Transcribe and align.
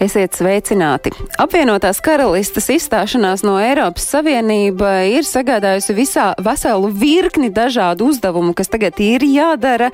Esiet 0.00 0.32
sveicināti! 0.32 1.10
Apvienotās 1.36 1.98
karalistas 2.00 2.70
izstāšanās 2.72 3.42
no 3.44 3.58
Eiropas 3.60 4.06
Savienība 4.08 5.02
ir 5.04 5.26
sagādājusi 5.28 5.92
visā 5.92 6.30
veselu 6.40 6.88
virkni 6.96 7.50
dažādu 7.52 8.06
uzdevumu, 8.08 8.54
kas 8.56 8.72
tagad 8.72 8.96
ir 9.04 9.20
jādara 9.28 9.90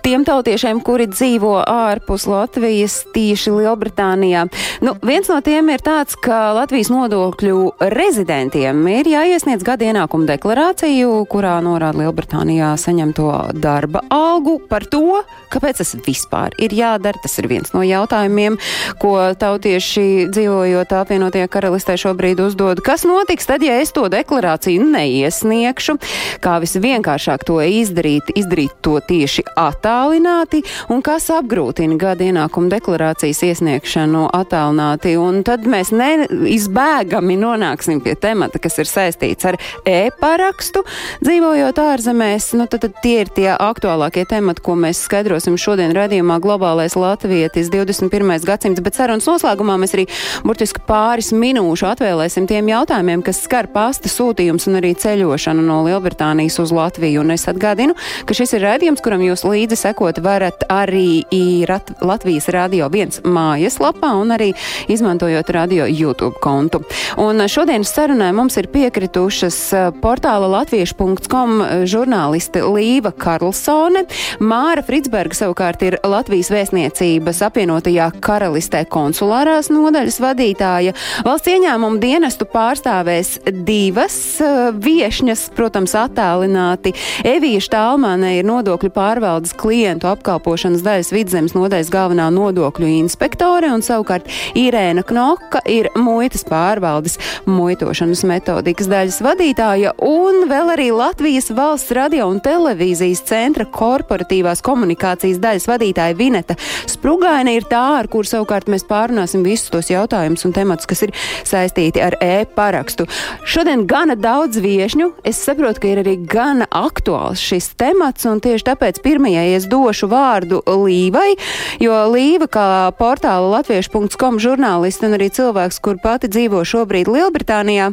tiem 0.00 0.24
tautiešiem, 0.24 0.80
kuri 0.80 1.04
dzīvo 1.12 1.58
ārpus 1.68 2.24
Latvijas, 2.32 2.94
tīši 3.12 3.52
Lielbritānijā. 3.58 4.46
Nu, 4.88 4.94
viens 5.04 5.28
no 5.28 5.36
tiem 5.44 5.68
ir 5.74 5.84
tāds, 5.84 6.16
ka 6.16 6.54
Latvijas 6.56 6.88
nodokļu 6.88 7.76
rezidentiem 7.92 8.80
ir 8.94 9.12
jāiesniedz 9.12 9.68
gada 9.68 9.90
ienākuma 9.90 10.30
deklarāciju, 10.32 11.12
kurā 11.28 11.58
norāda 11.60 12.00
Lielbritānijā 12.06 12.72
saņemto 12.80 13.28
darba 13.60 14.00
algu 14.08 14.56
par 14.72 14.88
to, 14.88 15.20
kāpēc 15.52 15.84
tas 15.84 15.92
vispār 16.08 16.56
ir 16.56 16.72
jādara. 16.72 17.20
Tas 17.20 17.36
ir 17.36 17.52
viens 17.52 17.76
no 17.76 17.84
jautājumiem, 17.84 18.56
ko 18.96 19.14
tautieši 19.42 20.28
dzīvojot 20.30 20.92
apvienotajā 20.94 21.48
karalistē 21.50 21.96
šobrīd 22.00 22.40
uzdod. 22.44 22.82
Kas 22.84 23.02
notiks 23.08 23.48
tad, 23.48 23.64
ja 23.66 23.80
es 23.82 23.90
to 23.94 24.06
deklarāciju 24.12 24.84
neiesniegšu? 24.92 25.96
Kā 26.42 26.58
visvienkāršāk 26.62 27.46
to 27.48 27.58
izdarīt, 27.62 28.30
izdarīt 28.38 28.76
to 28.84 28.98
tieši 29.02 29.44
attālināti, 29.58 30.62
un 30.92 31.02
kas 31.04 31.28
apgrūtina 31.34 31.98
gada 32.00 32.28
ienākuma 32.28 32.70
deklarācijas 32.72 33.42
iesniegšanu 33.48 34.28
attālināti. 34.36 35.16
Un 35.18 35.42
tad 35.46 35.66
mēs 35.68 35.92
neizbēgami 35.96 37.38
nonāksim 37.40 38.02
pie 38.04 38.14
temata, 38.18 38.60
kas 38.62 38.78
ir 38.82 38.90
saistīts 38.90 39.48
ar 39.48 39.58
e-parakstu. 39.88 40.84
Dzīvojot 41.24 41.82
ārzemēs, 41.82 42.52
nu 42.60 42.68
tad, 42.70 42.86
tad 42.86 43.02
tie 43.04 43.22
ir 43.24 43.32
tie 43.34 43.50
aktuālākie 43.56 44.24
temati, 44.28 44.62
ko 44.64 44.76
mēs 44.78 45.02
skaidrosim 45.06 45.58
šodien 45.60 45.94
redzījumā 45.96 46.38
Globālais 46.42 46.96
Latvietis 46.98 47.70
21. 47.72 48.36
gadsimts, 48.46 48.82
bet 48.84 48.98
sarunas 48.98 49.28
noslēgumā 49.32 49.78
mēs 49.82 49.96
arī 49.96 50.06
burtiski 50.46 50.82
pāris 50.86 51.32
minūšu 51.34 51.88
atvēlēsim 51.92 52.46
tiem 52.50 52.70
jautājumiem, 52.70 53.24
kas 53.24 53.42
skar 53.46 53.68
pasta 53.72 54.10
sūtījums 54.12 54.68
un 54.70 54.78
arī 54.80 54.92
ceļošanu 54.98 55.64
no 55.66 55.80
Lielbritānijas 55.86 56.60
uz 56.62 56.72
Latviju. 56.74 57.22
Un 57.22 57.34
es 57.34 57.46
atgādinu, 57.50 57.96
ka 58.28 58.36
šis 58.36 58.56
ir 58.56 58.64
redzījums, 58.66 59.02
kuram 59.04 59.22
jūs 59.24 59.44
līdzi 59.46 59.78
sekot 59.78 60.20
varat 60.24 60.66
arī 60.72 61.22
rat, 61.68 61.92
Latvijas 62.04 62.48
Radio 62.52 62.88
1 62.92 63.22
mājaslapā 63.24 64.12
un 64.20 64.34
arī 64.34 64.52
izmantojot 64.92 65.50
radio 65.54 65.86
YouTube 65.88 66.40
kontu. 66.42 66.82
Un 67.22 67.42
šodienas 67.48 67.92
sarunai 67.94 68.32
mums 68.36 68.56
ir 68.60 68.70
piekritušas 68.72 69.58
eh, 69.72 69.88
portāla 70.02 70.50
latviešu.com 70.58 71.62
žurnāliste 71.88 72.64
Līva 72.66 73.12
Karlsone. 73.16 74.04
Māra 74.42 74.84
Fritsberga 74.86 75.36
savukārt 75.38 75.84
ir 75.86 75.98
Latvijas 76.06 76.50
vēstniecības 76.52 77.42
apvienotajā 77.48 78.10
karalistē 78.22 78.84
konsulārās 79.22 79.70
nodaļas 79.70 80.18
vadītāja. 80.18 80.92
Valsts 81.22 81.50
ieņēmumu 81.52 82.00
dienestu 82.02 82.46
pārstāvēs 82.50 83.36
divas 83.62 84.16
uh, 84.42 84.72
viešņas, 84.74 85.44
protams, 85.54 85.94
attālināti. 85.94 86.90
Evija 87.22 87.62
Štālmane 87.62 88.34
ir 88.40 88.48
nodokļu 88.48 88.90
pārvaldes 88.90 89.54
klientu 89.54 90.08
apkalpošanas 90.10 90.82
daļas 90.82 91.12
vidzemes 91.14 91.54
nodaļas 91.54 91.92
galvenā 91.92 92.26
nodokļu 92.34 92.88
inspektore, 92.96 93.70
un 93.70 93.84
savukārt 93.86 94.26
Irēna 94.58 95.04
Knoka 95.06 95.62
ir 95.70 95.92
muitas 95.94 96.42
pārvaldes 96.48 97.18
muitošanas 97.46 98.24
metodikas 98.26 98.90
daļas 98.90 99.20
vadītāja, 99.22 99.94
un 100.02 100.48
vēl 100.50 100.74
arī 100.74 100.88
Latvijas 100.96 101.52
valsts 101.54 101.94
radio 101.94 102.26
un 102.32 102.42
televīzijas 102.42 103.22
centra 103.30 103.68
korporatīvās 103.70 104.64
komunikācijas 104.66 105.38
daļas 105.42 105.70
vadītāja 105.70 106.18
Vineta 106.18 106.58
Sprugaina 106.90 107.54
ir 107.54 107.68
tā, 107.70 107.84
ar 108.00 108.10
kur 108.10 108.26
savukārt 108.26 108.68
mēs 108.72 108.84
pārunāsim 109.12 109.44
visus 109.44 109.70
tos 109.70 109.90
jautājumus 109.90 110.44
un 110.46 110.54
tematus, 110.56 110.88
kas 110.88 111.02
ir 111.04 111.12
saistīti 111.44 112.00
ar 112.02 112.16
e-parakstu. 112.20 113.06
Šodien 113.44 113.86
gana 113.86 114.16
daudz 114.16 114.60
viešņu. 114.62 115.12
Es 115.24 115.42
saprotu, 115.44 115.82
ka 115.82 115.90
ir 115.92 116.02
arī 116.02 116.16
gana 116.16 116.66
aktuāls 116.70 117.40
šis 117.42 117.74
temats, 117.76 118.24
un 118.26 118.40
tieši 118.40 118.70
tāpēc 118.70 119.02
pirmajai 119.04 119.52
es 119.56 119.68
došu 119.68 120.08
vārdu 120.08 120.62
Līvai, 120.66 121.36
jo 121.82 121.98
Līva 122.12 122.48
kā 122.48 122.68
portāla 122.98 123.58
latviešu.com 123.58 124.40
žurnālisti 124.40 125.08
un 125.08 125.18
arī 125.18 125.28
cilvēks, 125.32 125.82
kur 125.82 126.00
pati 126.02 126.32
dzīvo 126.32 126.64
šobrīd 126.64 127.12
Lielbritānijā. 127.12 127.92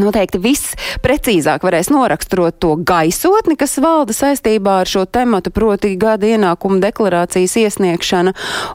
Noteikti 0.00 0.40
viss 0.42 0.74
precīzāk 1.04 1.62
varēs 1.62 1.90
noraksturot 1.94 2.56
to 2.62 2.72
gaisotni, 2.82 3.54
kas 3.58 3.76
valda 3.82 4.14
saistībā 4.16 4.80
ar 4.82 4.90
šo 4.90 5.04
tematu, 5.06 5.52
proti 5.54 5.92
gada 6.00 6.26
ienākuma 6.26 6.80
deklarācijas 6.82 7.54
iesniegšana, 7.62 8.32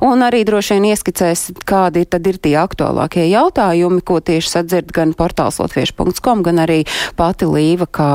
un 0.08 0.24
arī 0.24 0.46
droši 0.48 0.78
vien 0.78 0.88
ieskicēs, 0.94 1.50
kādi 1.68 2.06
tad 2.08 2.30
ir 2.32 2.40
tie 2.40 2.56
aktuālākie 2.62 3.28
jautājumi, 3.28 4.00
ko 4.06 4.22
tieši 4.24 4.54
sadzird 4.54 4.96
gan 4.96 5.12
portāls 5.18 5.60
latviešu.com, 5.60 6.46
gan 6.48 6.64
arī 6.64 6.86
pati 7.20 7.50
Līva, 7.50 7.90
kā, 7.92 8.14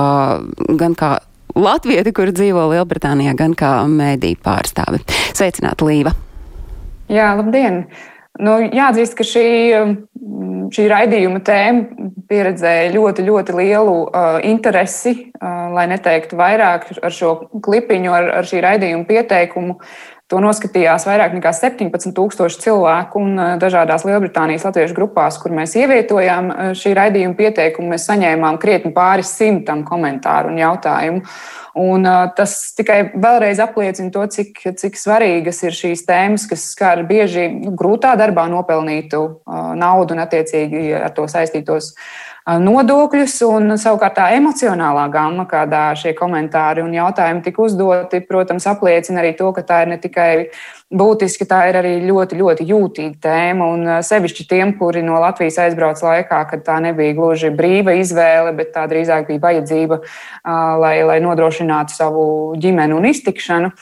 gan 0.81 0.97
kā 0.97 1.19
Latvieti, 1.55 2.11
kur 2.17 2.33
dzīvo 2.35 2.65
Lielbritānijā, 2.73 3.37
gan 3.39 3.53
kā 3.55 3.77
mēdī 3.87 4.33
pārstāvi. 4.43 5.05
Sveicināti, 5.37 5.87
Līva! 5.87 6.17
Jā, 7.13 7.35
labdien! 7.37 7.85
Nu, 8.43 8.57
jāatzīst, 8.67 9.15
ka 9.15 9.23
šī, 9.23 9.47
šī 10.75 10.85
raidījuma 10.91 11.39
tēma 11.47 12.09
pieredzēja 12.27 12.89
ļoti, 12.95 13.23
ļoti 13.29 13.55
lielu 13.55 13.95
uh, 14.09 14.39
interesi, 14.43 15.13
uh, 15.39 15.69
lai 15.75 15.85
neteiktu 15.93 16.39
vairāk 16.41 16.89
ar 16.99 17.15
šo 17.15 17.37
klipiņu, 17.63 18.11
ar, 18.11 18.31
ar 18.41 18.49
šī 18.51 18.65
raidījuma 18.65 19.07
pieteikumu. 19.07 19.79
To 20.33 20.39
noskatījās 20.41 21.05
vairāk 21.05 21.35
nekā 21.37 21.51
17,000 21.53 22.63
cilvēku, 22.63 23.21
un 23.21 23.35
uh, 23.37 23.49
dažādās 23.61 24.07
Lielbritānijas 24.09 24.65
latviešu 24.65 24.97
grupās, 24.97 25.37
kur 25.43 25.53
mēs 25.53 25.75
ievietojām 25.77 26.49
uh, 26.49 26.71
šī 26.81 26.95
raidījuma 26.97 27.37
pieteikumu, 27.37 27.91
mēs 27.93 28.07
saņēmām 28.09 28.57
krietni 28.63 28.95
pāri 28.97 29.27
simtam 29.29 29.85
komentāru 29.85 30.55
un 30.55 30.63
jautājumu. 30.63 31.21
Un, 31.85 32.09
uh, 32.09 32.23
tas 32.39 32.57
tikai 32.79 33.01
vēlreiz 33.13 33.61
apliecina 33.61 34.09
to, 34.15 34.25
cik, 34.33 34.65
cik 34.81 34.97
svarīgas 34.97 35.61
ir 35.67 35.77
šīs 35.77 36.07
tēmas, 36.09 36.49
kas 36.49 36.71
skar 36.73 37.05
bieži 37.05 37.51
nu, 37.59 37.75
grūtā 37.77 38.17
darbā 38.17 38.49
nopelnītu 38.49 39.21
uh, 39.29 39.75
naudu 39.77 40.17
un, 40.17 40.25
attiecīgi, 40.25 40.87
ar 41.05 41.13
to 41.13 41.29
saistītos 41.29 41.93
uh, 41.93 42.34
nodokļus. 42.45 43.39
Un, 43.49 43.75
savukārt, 43.81 44.19
tā 44.19 44.29
emocionālā 44.37 45.07
gama, 45.13 45.47
kādā 45.49 45.87
šie 45.97 46.13
komentāri 46.17 46.85
un 46.85 46.93
jautājumi 46.93 47.43
tika 47.45 47.65
uzdoti, 47.65 48.21
protams, 48.29 48.67
apliecina 48.69 49.23
arī 49.23 49.33
to, 49.39 49.51
ka 49.57 49.65
tā 49.65 49.83
ir 49.85 49.95
ne 49.95 49.99
tikai 50.03 50.29
būtiski, 50.95 51.47
tā 51.49 51.63
ir 51.71 51.79
arī 51.81 51.95
ļoti, 52.05 52.39
ļoti 52.39 52.69
jūtīga 52.69 53.19
tēma. 53.25 53.71
Un 53.75 53.93
sevišķi 54.05 54.49
tiem, 54.51 54.77
kuri 54.79 55.03
no 55.07 55.19
Latvijas 55.25 55.59
aizbrauc 55.65 56.03
laikā, 56.05 56.45
kad 56.53 56.65
tā 56.67 56.79
nebija 56.85 57.17
gluži 57.17 57.53
brīva 57.55 57.97
izvēle, 58.01 58.53
bet 58.57 58.75
tā 58.77 58.85
drīzāk 58.93 59.29
bija 59.31 59.45
vajadzība, 59.49 60.01
lai, 60.85 60.97
lai 61.09 61.21
nodrošinātu 61.25 61.97
savu 61.97 62.25
ģimeni 62.61 62.97
un 62.97 63.09
iztikšanu. 63.09 63.73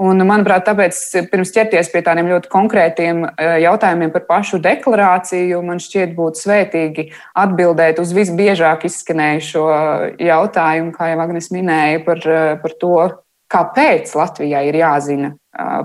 Un, 0.00 0.22
manuprāt, 0.24 0.64
tāpēc 0.64 0.96
pirms 1.28 1.50
ķerties 1.52 1.90
pie 1.92 2.00
tādiem 2.06 2.30
ļoti 2.30 2.48
konkrētiem 2.52 3.26
jautājumiem 3.60 4.12
par 4.14 4.24
pašu 4.28 4.60
deklarāciju, 4.64 5.60
man 5.66 5.82
šķiet 5.82 6.14
būtu 6.16 6.40
svētīgi 6.46 7.08
atbildēt 7.42 8.00
uz 8.00 8.14
visbiežāk 8.16 8.86
izskanējušo 8.88 9.66
jautājumu, 10.22 10.94
kā 10.96 11.10
jau 11.12 11.20
Agnes 11.26 11.50
minēja, 11.52 12.00
par, 12.06 12.24
par 12.64 12.76
to, 12.80 12.96
kāpēc 13.52 14.14
Latvijai 14.16 14.64
ir 14.70 14.80
jāzina 14.80 15.34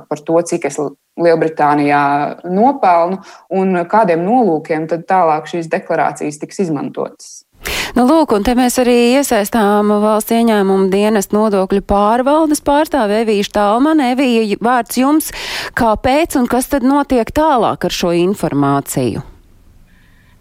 par 0.07 0.23
to, 0.23 0.39
cik 0.47 0.69
es 0.69 0.79
Lielbritānijā 1.17 2.01
nopelnu 2.45 3.17
un 3.57 3.81
kādiem 3.89 4.21
nolūkiem 4.21 4.85
tad 4.91 5.07
tālāk 5.09 5.49
šīs 5.49 5.69
deklarācijas 5.71 6.37
tiks 6.43 6.61
izmantotas. 6.67 7.46
Nu, 7.95 8.03
lūk, 8.09 8.33
un 8.35 8.43
te 8.43 8.55
mēs 8.57 8.75
arī 8.81 8.95
iesaistām 9.15 9.93
valsts 10.03 10.33
ieņēmumu 10.35 10.89
dienas 10.91 11.31
nodokļu 11.31 11.83
pārvaldes 11.87 12.63
pārstāvi 12.65 13.21
Evīšu 13.21 13.53
Talmanu. 13.55 14.09
Evija, 14.11 14.57
vārds 14.63 14.99
jums, 14.99 15.31
kāpēc 15.77 16.35
un 16.39 16.49
kas 16.51 16.67
tad 16.73 16.83
notiek 16.87 17.31
tālāk 17.31 17.87
ar 17.87 17.95
šo 17.95 18.11
informāciju? 18.17 19.23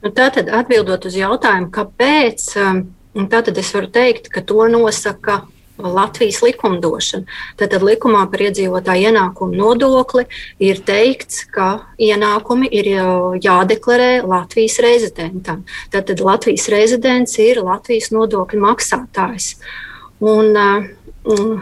Nu, 0.03 0.13
tātad 0.15 0.51
atbildot 0.55 1.07
uz 1.09 1.15
jautājumu, 1.19 1.71
kāpēc, 1.75 2.49
tātad 3.31 3.63
es 3.63 3.73
varu 3.75 3.93
teikt, 3.95 4.31
ka 4.35 4.43
to 4.47 4.67
nosaka 4.71 5.45
Latvijas 5.79 6.41
likumdošana. 6.45 7.27
Tātad 7.61 7.85
likumā 7.85 8.25
par 8.33 8.45
iedzīvotāju 8.49 9.11
ienākumu 9.11 9.57
nodokli 9.59 10.27
ir 10.63 10.81
teikts, 10.87 11.45
ka 11.53 11.71
ienākumi 12.01 12.71
ir 12.73 12.93
jādeklarē 13.45 14.23
Latvijas 14.27 14.79
rezidentam. 14.85 15.65
Tātad 15.93 16.23
Latvijas 16.25 16.69
rezidents 16.73 17.37
ir 17.43 17.63
Latvijas 17.65 18.13
nodokļu 18.15 18.63
maksātājs. 18.65 19.57
Un, 20.25 20.57
un 21.27 21.59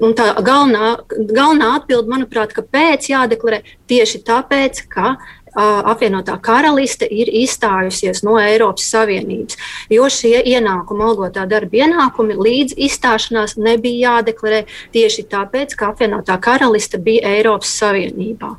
un 0.00 0.14
tā 0.16 0.30
galvenā, 0.44 0.94
galvenā 1.10 1.74
atbilde, 1.78 2.10
manuprāt, 2.10 2.54
kāpēc 2.56 3.10
jādeklarē 3.12 3.60
tieši 3.90 4.22
tāpēc, 4.26 4.84
ka 4.92 5.14
apvienotā 5.54 6.36
karaliste 6.42 7.06
ir 7.10 7.30
izstājusies 7.42 8.22
no 8.26 8.36
Eiropas 8.40 8.86
Savienības, 8.92 9.58
jo 9.90 10.06
šie 10.12 10.38
ienākumi, 10.54 11.04
algotā 11.06 11.46
darba 11.50 11.82
ienākumi 11.82 12.36
līdz 12.38 12.76
izstāšanās 12.88 13.56
nebija 13.58 14.16
jādeklarē 14.16 14.64
tieši 14.94 15.26
tāpēc, 15.30 15.74
ka 15.76 15.90
apvienotā 15.94 16.38
karaliste 16.42 17.00
bija 17.02 17.34
Eiropas 17.36 17.72
Savienībā. 17.80 18.54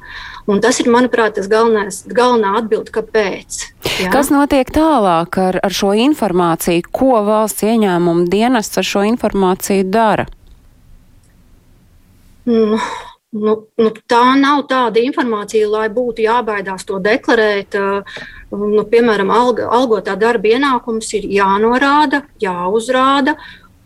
Un 0.50 0.60
tas 0.62 0.80
ir, 0.82 0.90
manuprāt, 0.92 1.36
tas 1.38 1.48
galvenais, 1.48 2.02
galvenā 2.10 2.56
atbilde, 2.60 2.92
kāpēc. 2.96 3.62
Jā. 4.02 4.10
Kas 4.14 4.32
notiek 4.34 4.72
tālāk 4.74 5.38
ar, 5.38 5.60
ar 5.62 5.76
šo 5.76 5.94
informāciju? 6.08 6.90
Ko 6.92 7.22
valsts 7.28 7.64
ieņēmuma 7.68 8.26
dienests 8.32 8.82
ar 8.82 8.88
šo 8.88 9.06
informāciju 9.14 9.86
dara? 9.94 10.26
Mm. 12.50 12.82
Nu, 13.32 13.54
nu, 13.80 13.90
tā 14.12 14.34
nav 14.36 14.66
tāda 14.68 15.00
informācija, 15.00 15.70
lai 15.72 15.86
būtu 15.94 16.26
jābaidās 16.26 16.84
to 16.84 16.98
deklarēt. 17.00 17.78
Nu, 18.52 18.84
piemēram, 18.92 19.32
alga, 19.32 19.70
algotā 19.72 20.18
darba 20.20 20.52
ienākums 20.52 21.14
ir 21.16 21.30
jānorāda, 21.32 22.26
jāuzrāda. 22.44 23.38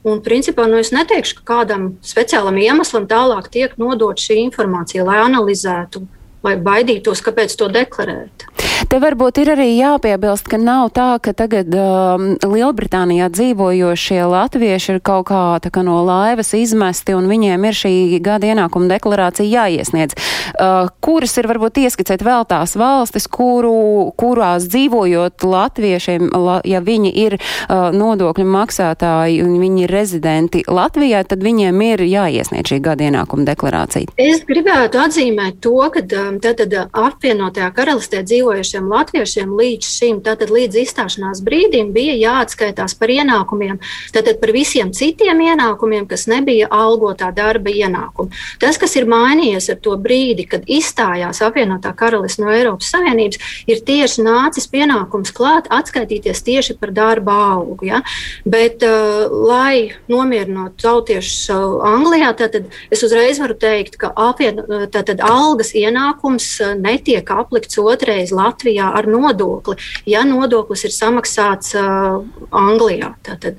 Un, 0.05 0.23
principā, 0.25 0.65
nu, 0.69 0.79
es 0.81 0.89
neteikšu, 0.93 1.37
ka 1.39 1.45
kādam 1.51 1.85
speciālam 2.05 2.57
iemeslam 2.61 3.05
tālāk 3.09 3.51
tiek 3.53 3.77
nodota 3.81 4.21
šī 4.21 4.39
informācija, 4.47 5.05
lai 5.05 5.19
analizētu, 5.21 6.01
lai 6.45 6.55
baidītos, 6.61 7.23
kāpēc 7.25 7.57
to 7.59 7.71
deklarēt. 7.73 8.49
Te 8.85 8.99
varbūt 9.01 9.39
ir 9.41 9.49
arī 9.55 9.69
jāpiebilst, 9.79 10.45
ka 10.51 10.59
nav 10.61 10.91
tā, 10.93 11.15
ka 11.23 11.31
tagad 11.37 11.71
um, 11.73 12.25
Lielbritānijā 12.37 13.29
dzīvojošie 13.33 14.19
latvieši 14.29 14.91
ir 14.93 14.99
kaut 15.05 15.29
kā, 15.29 15.57
kā 15.63 15.83
no 15.85 16.01
laivas 16.05 16.51
izmesti 16.57 17.15
un 17.15 17.29
viņiem 17.31 17.65
ir 17.65 17.77
šī 17.79 17.93
gada 18.23 18.51
ienākuma 18.51 18.89
deklarācija 18.91 19.47
jāiesniedz. 19.47 20.17
Uh, 20.53 20.91
kuras 21.03 21.33
ir 21.39 21.49
varbūt 21.49 21.79
ieskicēt 21.85 22.21
vēl 22.25 22.45
tās 22.49 22.75
valstis, 22.77 23.25
kuru, 23.31 24.11
kurās 24.19 24.67
dzīvojot 24.69 25.47
latviešiem, 25.47 26.29
la, 26.35 26.59
ja 26.67 26.83
viņi 26.83 27.13
ir 27.25 27.37
uh, 27.39 27.89
nodokļu 27.95 28.45
maksātāji 28.57 29.41
un 29.45 29.57
viņi 29.63 29.87
ir 29.87 29.95
rezidenti 29.95 30.65
Latvijā, 30.67 31.23
tad 31.25 31.41
viņiem 31.45 31.81
ir 31.87 32.05
jāiesniedz 32.05 32.73
šī 32.73 32.81
gada 32.85 33.07
ienākuma 33.07 33.47
deklarācija? 33.49 34.13
Es 34.21 34.43
gribētu 34.45 35.01
atzīmēt 35.01 35.61
to, 35.65 35.77
ka 35.95 36.05
um, 36.21 36.34
tātad 36.43 36.73
apvienotajā 36.91 37.71
karalistē 37.75 38.23
dzīvojušie 38.25 38.45
dzīvojušiem 38.45 38.89
latviešiem 38.91 39.53
līdz 39.55 39.87
šim, 39.89 40.19
tātad 40.23 40.51
līdz 40.53 40.77
izstāšanās 40.83 41.41
brīdim, 41.45 41.91
bija 41.95 42.15
jāatskaitās 42.15 42.95
par 42.99 43.11
ienākumiem, 43.11 43.79
tātad 44.13 44.39
par 44.41 44.51
visiem 44.55 44.91
citiem 44.95 45.41
ienākumiem, 45.41 46.07
kas 46.07 46.27
nebija 46.27 46.67
algotā 46.71 47.31
darba 47.35 47.71
ienākumi. 47.71 48.31
Tas, 48.59 48.77
kas 48.77 48.95
ir 48.95 49.07
mainījies 49.09 49.69
ar 49.73 49.79
to 49.81 49.95
brīdi, 49.97 50.47
kad 50.47 50.65
izstājās 50.67 51.41
apvienotā 51.45 51.93
karalists 51.95 52.39
no 52.41 52.51
Eiropas 52.53 52.91
Savienības, 52.93 53.41
ir 53.67 53.81
tieši 53.85 54.25
nācis 54.25 54.69
pienākums 54.71 55.33
klāt 55.35 55.69
atskaitīties 55.69 56.43
tieši 56.45 56.77
par 56.79 56.93
darba 56.95 57.35
algu. 57.51 57.79
Ja? 57.85 58.01
Bet, 58.45 58.83
uh, 58.85 59.25
lai 59.29 59.95
nomierinātu 60.11 60.79
tautiešus 60.85 61.49
uh, 61.53 61.79
Anglijā, 61.85 62.31
tad 62.37 62.59
es 62.91 63.03
uzreiz 63.05 63.39
varu 63.41 63.57
teikt, 63.59 63.99
ka 64.01 64.11
apvien, 64.15 64.61
tātad, 64.93 65.21
algas 65.23 65.73
ienākums 66.15 66.61
uh, 66.61 66.75
netiek 66.75 67.29
aplikts 67.29 67.77
otrais 67.77 68.31
Latvijā. 68.31 68.93
Ar 68.95 69.07
nodokli, 69.07 69.77
ja 70.05 70.23
nodoklis 70.23 70.85
ir 70.85 70.91
samaksāts 70.91 71.75
uh, 71.75 72.23
Anglijā. 72.51 73.15
Tātad, 73.23 73.57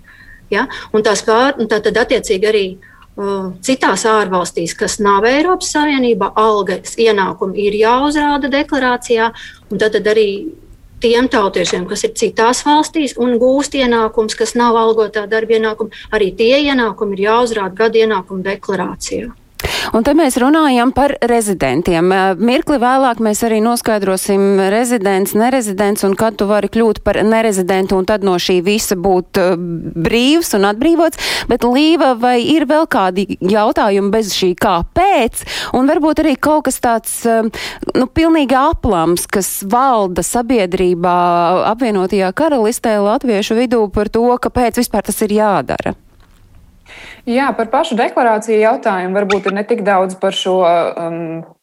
ja? 0.50 0.66
Un 0.92 1.02
tās 1.02 1.22
pār, 1.22 1.54
tātad 1.68 1.96
attiecīgi 1.96 2.46
arī 2.46 2.78
uh, 3.16 3.52
citās 3.60 4.04
ārvalstīs, 4.06 4.74
kas 4.74 4.98
nav 4.98 5.24
Eiropas 5.24 5.72
Savienībā, 5.72 6.32
algas 6.36 6.96
ienākumi 6.96 7.66
ir 7.66 7.74
jāuzrāda 7.74 8.48
deklarācijā, 8.48 9.32
un 9.70 9.78
tad 9.78 9.96
arī 10.06 10.52
tiem 11.00 11.28
tautiešiem, 11.28 11.86
kas 11.86 12.04
ir 12.04 12.14
citās 12.16 12.64
valstīs 12.64 13.16
un 13.20 13.36
gūst 13.38 13.76
ienākumus, 13.76 14.34
kas 14.34 14.54
nav 14.56 14.76
algotā 14.80 15.26
darba 15.28 15.58
ienākumi, 15.58 15.92
arī 16.10 16.32
tie 16.36 16.62
ienākumi 16.70 17.18
ir 17.18 17.26
jāuzrāda 17.28 17.76
gada 17.76 18.00
ienākuma 18.00 18.42
deklarācijā. 18.46 19.34
Un 19.96 20.04
te 20.04 20.12
mēs 20.16 20.36
runājam 20.40 20.90
par 20.94 21.14
rezidentiem. 21.24 22.10
Mirkli 22.42 22.78
vēlāk 22.82 23.20
mēs 23.24 23.42
arī 23.46 23.62
noskaidrosim 23.64 24.60
rezidents, 24.72 25.34
nerezidents 25.38 26.04
un 26.06 26.16
kad 26.18 26.36
tu 26.36 26.48
vari 26.50 26.70
kļūt 26.72 27.00
par 27.06 27.20
nerezidentu 27.24 27.96
un 27.96 28.08
tad 28.08 28.26
no 28.26 28.36
šī 28.42 28.58
visa 28.66 28.98
būt 28.98 29.40
brīvs 30.06 30.52
un 30.58 30.68
atbrīvots. 30.70 31.22
Bet 31.50 31.64
Līva, 31.66 32.12
vai 32.20 32.38
ir 32.44 32.66
vēl 32.68 32.88
kādi 32.90 33.26
jautājumi 33.40 34.12
bez 34.12 34.34
šī 34.36 34.52
kāpēc? 34.60 35.44
Un 35.76 35.88
varbūt 35.90 36.24
arī 36.24 36.36
kaut 36.36 36.66
kas 36.68 36.80
tāds, 36.82 37.18
nu, 37.26 38.06
pilnīgi 38.06 38.56
aplams, 38.58 39.26
kas 39.30 39.60
valda 39.66 40.24
sabiedrībā 40.26 41.16
apvienotajā 41.72 42.32
karalistē 42.36 42.98
latviešu 43.02 43.58
vidū 43.58 43.86
par 43.92 44.12
to, 44.12 44.28
kāpēc 44.42 44.82
vispār 44.82 45.06
tas 45.06 45.24
ir 45.26 45.38
jādara. 45.38 45.96
Jā, 47.26 47.48
par 47.58 47.66
pašu 47.72 47.96
deklarāciju 47.98 48.60
jautājumu 48.60 49.18
varbūt 49.18 49.48
ir 49.48 49.54
ne 49.56 49.64
tik 49.66 49.80
daudz 49.86 50.14
par 50.20 50.34
šo 50.36 50.60
um, 50.62 51.16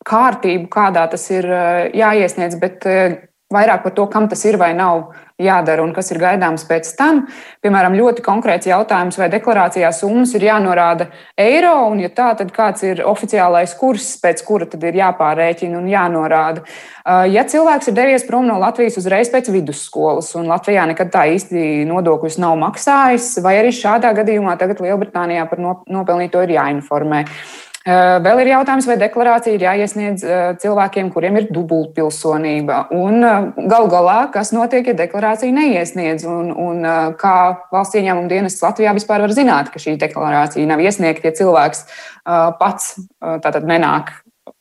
kārtību, 0.04 0.68
kādā 0.72 1.06
tas 1.12 1.24
ir 1.32 1.48
uh, 1.48 1.86
jāiesniedz, 1.96 2.58
bet 2.60 2.84
uh, 2.84 3.16
vairāk 3.54 3.86
par 3.86 3.94
to, 3.96 4.08
kam 4.12 4.28
tas 4.28 4.44
ir 4.44 4.58
vai 4.60 4.74
nav 4.76 5.14
jādara 5.46 5.84
un 5.84 5.94
kas 5.96 6.12
ir 6.14 6.20
gaidāms 6.22 6.66
pēc 6.70 6.90
tam. 7.00 7.24
Piemēram, 7.64 7.98
ļoti 8.00 8.24
konkrēts 8.26 8.70
jautājums, 8.70 9.18
vai 9.20 9.30
deklarācijā 9.34 9.92
summas 9.96 10.34
ir 10.38 10.48
jānorāda 10.48 11.10
eiro, 11.40 11.74
un, 11.92 12.02
ja 12.04 12.12
tā, 12.14 12.32
tad 12.40 12.54
kāds 12.56 12.86
ir 12.88 13.04
oficiālais 13.08 13.76
kurs, 13.80 14.14
pēc 14.24 14.44
kura 14.48 14.68
tad 14.70 14.84
ir 14.88 15.00
jāpārrēķina 15.02 15.80
un 15.80 15.90
jānorāda. 15.92 16.64
Uh, 17.04 17.26
ja 17.32 17.44
cilvēks 17.48 17.92
ir 17.92 17.98
devies 17.98 18.28
prom 18.28 18.48
no 18.48 18.60
Latvijas 18.62 18.98
uzreiz 19.02 19.32
pēc 19.34 19.52
vidusskolas, 19.54 20.32
un 20.40 20.48
Latvijā 20.52 20.88
nekad 20.90 21.12
tā 21.14 21.26
īsti 21.34 21.84
nodokļus 21.90 22.40
nav 22.44 22.56
maksājis, 22.62 23.36
vai 23.44 23.58
arī 23.60 23.76
šādā 23.76 24.14
gadījumā 24.22 24.56
tagad 24.62 24.84
Lielbritānijā 24.84 25.46
par 25.52 25.62
nopelnīto 25.64 26.44
ir 26.48 26.58
jāinformē. 26.58 27.26
Vēl 27.84 28.40
ir 28.40 28.48
jautājums, 28.54 28.86
vai 28.88 28.96
deklarācija 28.96 29.58
ir 29.58 29.64
jāiesniedz 29.66 30.22
cilvēkiem, 30.64 31.10
kuriem 31.12 31.42
ir 31.42 31.50
dubultpilsonība. 31.52 32.78
Un 32.96 33.20
gal 33.68 33.90
galā, 33.92 34.20
kas 34.32 34.54
notiek, 34.56 34.88
ja 34.88 34.96
deklarācija 35.02 35.52
neiesniedz, 35.52 36.24
un, 36.24 36.54
un 36.56 36.88
kā 37.20 37.36
valsts 37.76 38.00
ieņēmuma 38.00 38.32
dienests 38.32 38.64
Latvijā 38.64 38.94
vispār 38.96 39.26
var 39.26 39.36
zināt, 39.36 39.72
ka 39.74 39.84
šī 39.84 39.98
deklarācija 40.00 40.70
nav 40.70 40.80
iesniegta, 40.80 41.28
ja 41.28 41.36
cilvēks 41.42 41.84
pats 42.62 42.94
tātad 43.20 43.68
nenāk 43.68 44.14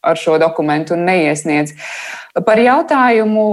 ar 0.03 0.19
šo 0.19 0.35
dokumentu 0.43 0.97
un 0.97 1.05
neiesniedz. 1.07 1.77
Par 2.47 2.59
jautājumu, 2.59 3.45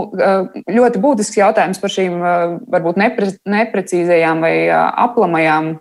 ļoti 0.65 1.01
būtisks 1.03 1.37
jautājums 1.37 1.81
par 1.81 1.93
šīm 1.93 2.17
varbūt 2.73 2.97
nepre, 2.97 3.29
neprecīzajām 3.45 4.41
vai 4.41 4.55
aplamajām 4.73 5.75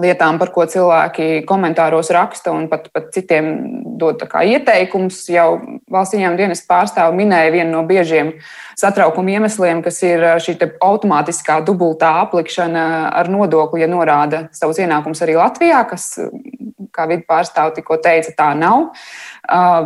lietām, 0.00 0.38
par 0.40 0.52
ko 0.54 0.66
cilvēki 0.68 1.44
komentāros 1.48 2.10
raksta 2.14 2.52
un 2.54 2.68
pat, 2.70 2.88
pat 2.94 3.10
citiem 3.14 3.50
dod 3.98 4.22
ieteikumus. 4.26 5.24
Jau 5.32 5.48
valsts 5.92 6.16
ieņēmuma 6.16 6.40
dienas 6.40 6.62
pārstāve 6.68 7.16
minēja 7.16 7.52
vienu 7.54 7.72
no 7.72 7.82
biežiem 7.88 8.34
satraukuma 8.76 9.36
iemesliem, 9.36 9.80
kas 9.84 10.02
ir 10.04 10.24
šī 10.42 10.58
automātiskā 10.84 11.60
dubultā 11.64 12.12
aplikšana 12.26 12.86
ar 13.16 13.30
nodokli, 13.32 13.82
ja 13.84 13.90
norāda 13.90 14.46
savus 14.56 14.80
ienākumus 14.82 15.22
arī 15.24 15.38
Latvijā, 15.38 15.80
kas, 15.88 16.10
kā 16.92 17.08
vidu 17.08 17.24
pārstāve 17.28 17.76
tikko 17.78 17.98
teica, 18.04 18.34
tā 18.36 18.50
nav. 18.58 18.90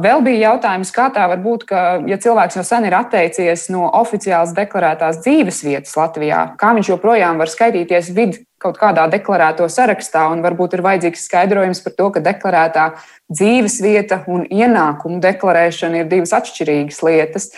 Vēl 0.02 0.22
bija 0.26 0.50
jautājums, 0.50 0.92
kā 0.94 1.08
tā 1.14 1.26
var 1.30 1.40
būt, 1.42 1.66
ka, 1.70 1.80
ja 2.10 2.18
cilvēks 2.20 2.58
jau 2.58 2.66
sen 2.66 2.86
ir 2.88 2.96
atteicies 2.98 3.68
no 3.74 3.86
oficiāls 4.00 4.54
deklarētās 4.56 5.22
dzīves 5.24 5.64
vietas 5.66 5.96
Latvijā, 5.98 6.46
kā 6.60 6.74
viņš 6.76 6.94
joprojām 6.94 7.42
var 7.42 7.52
skaitīties 7.52 8.14
vidu 8.16 8.44
kaut 8.60 8.78
kādā 8.80 9.06
deklarēto 9.10 9.68
sarakstā, 9.72 10.26
un 10.32 10.44
varbūt 10.44 10.76
ir 10.76 10.84
vajadzīgs 10.84 11.26
skaidrojums 11.28 11.80
par 11.84 11.96
to, 11.96 12.08
ka 12.14 12.24
deklarētā 12.24 12.88
dzīves 13.32 13.78
vieta 13.84 14.22
un 14.28 14.44
ienākumu 14.44 15.20
deklarēšana 15.24 16.02
ir 16.02 16.10
divas 16.10 16.34
atšķirīgas 16.36 17.00
lietas. 17.06 17.48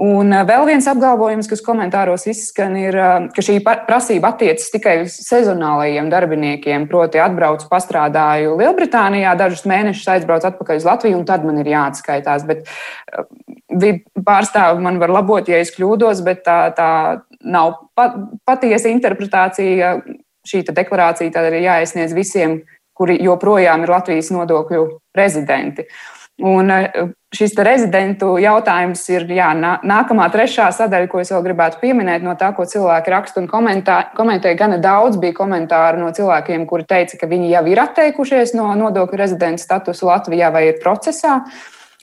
Un 0.00 0.32
eh, 0.34 0.42
vēl 0.46 0.64
viens 0.66 0.86
apgalvojums, 0.90 1.46
kas 1.50 1.62
komentāros 1.62 2.26
izskan, 2.30 2.74
ir, 2.78 2.96
eh, 2.98 3.26
ka 3.34 3.44
šī 3.46 3.60
prasība 3.62 4.32
attiecas 4.32 4.72
tikai 4.74 4.96
uz 5.04 5.14
sezonālajiem 5.22 6.08
darbiniekiem. 6.10 6.88
Proti, 6.90 7.22
atbraucu, 7.22 7.68
pastrādāju 7.70 8.56
Lielbritānijā, 8.58 9.36
dažus 9.38 9.62
mēnešus 9.70 10.10
aizbraucu 10.16 10.50
atpakaļ 10.50 10.82
uz 10.82 10.88
Latviju, 10.88 11.20
un 11.20 11.28
tad 11.28 11.46
man 11.46 11.62
ir 11.62 11.70
jāatskaitās. 11.70 12.46
Bet 12.48 12.66
eh, 12.66 14.02
pārstāvi 14.18 14.82
man 14.82 14.98
var 15.02 15.14
labot, 15.14 15.48
ja 15.50 15.62
es 15.62 15.70
kļūdos, 15.74 16.24
bet 16.26 16.42
tā, 16.46 16.58
tā 16.74 16.90
nav 17.44 17.78
patiesa 18.48 18.90
interpretācija 18.90 19.94
šī 20.48 20.64
deklarācija 20.70 21.32
tad 21.34 21.50
ir 21.50 21.62
jāiesniedz 21.64 22.14
visiem, 22.16 22.60
kuri 22.94 23.18
joprojām 23.22 23.82
ir 23.82 23.90
Latvijas 23.90 24.30
nodokļu 24.34 24.84
rezidenti. 25.16 25.88
Un 26.42 26.70
eh, 26.70 26.90
šis 27.34 27.52
rezidentu 27.62 28.32
jautājums 28.42 29.04
ir 29.12 29.28
jā, 29.36 29.52
nākamā 29.54 30.26
trešā 30.34 30.66
sadaļa, 30.74 31.06
ko 31.10 31.20
es 31.22 31.30
vēl 31.30 31.44
gribētu 31.46 31.78
pieminēt 31.82 32.24
no 32.26 32.34
tā, 32.38 32.48
ko 32.56 32.66
cilvēki 32.66 33.12
raksta 33.14 33.38
un 33.42 33.46
komentē. 33.50 34.00
Komentēja 34.18 34.58
gana 34.58 34.80
daudz, 34.82 35.18
bija 35.22 35.36
komentāri 35.36 36.02
no 36.02 36.10
cilvēkiem, 36.14 36.66
kuri 36.70 36.88
teica, 36.90 37.20
ka 37.20 37.30
viņi 37.30 37.52
jau 37.52 37.62
ir 37.70 37.82
atteikušies 37.84 38.56
no 38.58 38.72
nodokļu 38.80 39.20
rezidenta 39.20 39.62
statusa 39.62 40.10
Latvijā 40.10 40.50
vai 40.54 40.66
ir 40.72 40.82
procesā. 40.82 41.38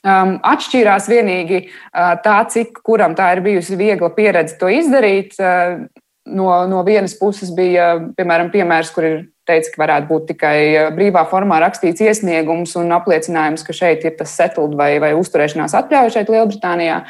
Um, 0.02 0.38
atšķīrās 0.42 1.04
vienīgi 1.06 1.60
uh, 1.68 2.16
tā, 2.24 2.40
cik 2.50 2.80
kuram 2.82 3.12
tā 3.14 3.28
ir 3.36 3.44
bijusi 3.44 3.76
viegla 3.78 4.08
pieredze 4.16 4.56
to 4.58 4.72
izdarīt. 4.72 5.36
Uh, 5.38 5.84
no, 6.26 6.48
no 6.68 6.82
vienas 6.86 7.14
puses 7.18 7.52
bija, 7.54 7.94
piemēram, 8.16 8.50
piemērs, 8.52 8.94
kur 8.94 9.06
ir 9.06 9.20
teica, 9.48 9.72
ka 9.74 9.82
varētu 9.82 10.08
būt 10.10 10.26
tikai 10.32 10.56
eh, 10.70 10.88
brīvā 10.94 11.24
formā 11.30 11.58
rakstīts 11.62 12.04
iesniegums 12.04 12.76
un 12.78 12.94
apliecinājums, 12.94 13.64
ka 13.66 13.74
šeit 13.76 14.06
ir 14.06 14.16
tas 14.18 14.34
settled 14.38 14.76
vai, 14.78 14.94
vai 15.02 15.12
uzturēšanās 15.18 15.74
atļauja 15.78 16.16
šeit 16.16 16.32
Lielbritānijā. 16.32 17.02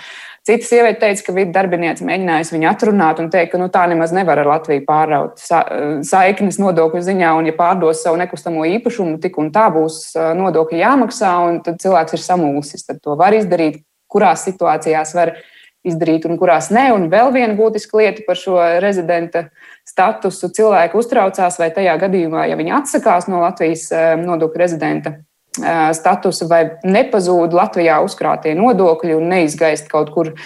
Cita 0.43 0.67
sieviete 0.67 0.99
teica, 1.05 1.23
ka 1.29 1.33
viņa 1.37 1.53
darbiniece 1.55 2.07
mēģinājusi 2.07 2.55
viņu 2.57 2.67
atrunāt 2.67 3.21
un 3.23 3.29
teikt, 3.31 3.53
ka 3.53 3.61
nu, 3.61 3.69
tā 3.71 3.85
nemaz 3.93 4.11
nevar 4.17 4.41
ar 4.43 4.49
Latviju 4.51 4.83
pāraut 4.89 5.39
sa 5.39 5.61
saiknes 6.03 6.59
nodokļu 6.59 7.05
ziņā, 7.07 7.31
un 7.39 7.47
ja 7.47 7.55
pārdos 7.55 8.03
savu 8.03 8.19
nekustamo 8.19 8.65
īpašumu, 8.67 9.21
tik 9.23 9.39
un 9.39 9.53
tā 9.55 9.69
būs 9.75 10.03
eh, 10.17 10.33
nodokļi 10.41 10.83
jāmaksā, 10.83 11.37
un 11.47 11.63
tad 11.63 11.79
cilvēks 11.85 12.19
ir 12.19 12.25
samulsis. 12.25 12.89
Tad 12.89 13.05
to 13.05 13.15
var 13.21 13.37
izdarīt, 13.39 13.85
kurās 14.11 14.49
situācijās 14.49 15.15
var 15.17 15.37
izdarīt 15.37 15.52
un 15.85 16.39
kurās 16.39 16.71
ne. 16.71 16.91
Un 16.95 17.09
vēl 17.13 17.33
viena 17.35 17.57
būtiska 17.59 17.99
lieta 17.99 18.25
par 18.27 18.39
šo 18.39 18.59
rezidenta 18.83 19.49
statusu. 19.89 20.51
Cilvēki 20.55 20.99
uztraucās, 20.99 21.59
vai 21.59 21.71
tajā 21.75 21.97
gadījumā, 22.03 22.47
ja 22.51 22.59
viņi 22.59 22.75
atsakās 22.79 23.29
no 23.29 23.43
Latvijas 23.43 23.89
eh, 23.93 24.13
nodokļu 24.21 24.63
rezidenta 24.63 25.17
eh, 25.17 25.91
statusa, 25.97 26.47
vai 26.51 26.63
nepazūd 26.85 27.55
Latvijā 27.57 28.01
uzkrātie 28.05 28.55
nodokļi 28.59 29.17
un 29.19 29.29
neizgaist 29.35 29.91
kaut 29.91 30.13
kur 30.15 30.35
eh, 30.35 30.39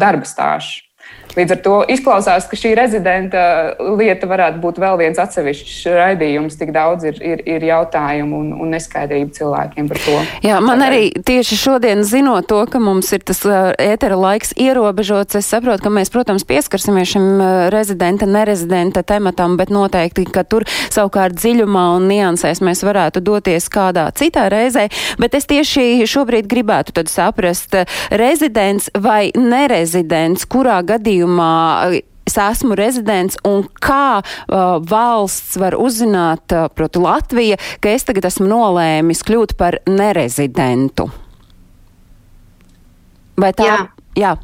darba 0.00 0.28
stāžu. 0.28 0.89
Līdz 1.38 1.54
ar 1.54 1.60
to 1.62 1.74
izklausās, 1.94 2.46
ka 2.50 2.58
šī 2.58 2.72
rezidenta 2.74 3.42
lieta 3.78 4.26
varētu 4.26 4.58
būt 4.62 4.80
vēl 4.82 4.96
viens 4.98 5.18
atsevišķs 5.22 5.76
raidījums. 5.94 6.56
Tik 6.58 6.72
daudz 6.74 7.06
ir, 7.06 7.20
ir, 7.22 7.42
ir 7.46 7.66
jautājumu 7.68 8.40
un, 8.42 8.48
un 8.58 8.72
neskaidrību 8.74 9.30
cilvēkiem 9.36 9.90
par 9.90 10.00
to. 10.02 10.16
Jā, 10.42 10.58
man 10.64 10.82
arī 10.82 11.12
tieši 11.14 11.58
šodien 11.60 12.02
zinot 12.06 12.48
to, 12.50 12.58
ka 12.70 12.80
mums 12.82 13.12
ir 13.14 13.22
tas 13.26 13.44
ētera 13.46 14.18
laiks 14.18 14.50
ierobežots, 14.58 15.38
es 15.38 15.50
saprotu, 15.52 15.84
ka 15.86 15.92
mēs, 15.94 16.10
protams, 16.10 16.46
pieskarsimies 16.48 17.14
šim 17.14 17.28
rezidenta, 17.70 18.26
nerezidenta 18.26 19.04
tematam, 19.06 19.54
bet 19.60 19.70
noteikti, 19.70 20.26
ka 20.34 20.42
tur 20.42 20.66
savukārt 20.90 21.38
dziļumā 21.38 21.86
un 22.00 22.10
niansēs 22.10 22.62
mēs 22.64 22.82
varētu 22.86 23.22
doties 23.22 23.70
kādā 23.70 24.08
citā 24.18 24.48
reizē. 24.50 24.88
Bet 25.22 25.38
es 25.38 25.46
tieši 25.50 26.02
šobrīd 26.10 26.50
gribētu 26.50 27.06
saprast, 27.06 27.78
rezidents 28.10 28.90
vai 28.98 29.30
nerezidents, 29.38 30.42
kurā 30.50 30.80
gadījumā 30.82 30.99
gadījumā 31.00 31.52
es 32.30 32.36
esmu 32.38 32.76
rezidents 32.78 33.38
un 33.48 33.64
kā 33.82 34.20
uh, 34.20 34.76
valsts 34.86 35.56
var 35.58 35.74
uzzināt, 35.80 36.46
uh, 36.54 36.68
proti 36.70 37.02
Latvija, 37.02 37.58
ka 37.82 37.96
es 37.96 38.06
tagad 38.06 38.28
esmu 38.30 38.46
nolēmis 38.50 39.24
kļūt 39.26 39.56
par 39.58 39.80
nerezidentu? 39.88 41.08
Vai 43.40 43.54
tā? 43.56 43.66
Jā. 43.66 43.84
jā. 44.20 44.34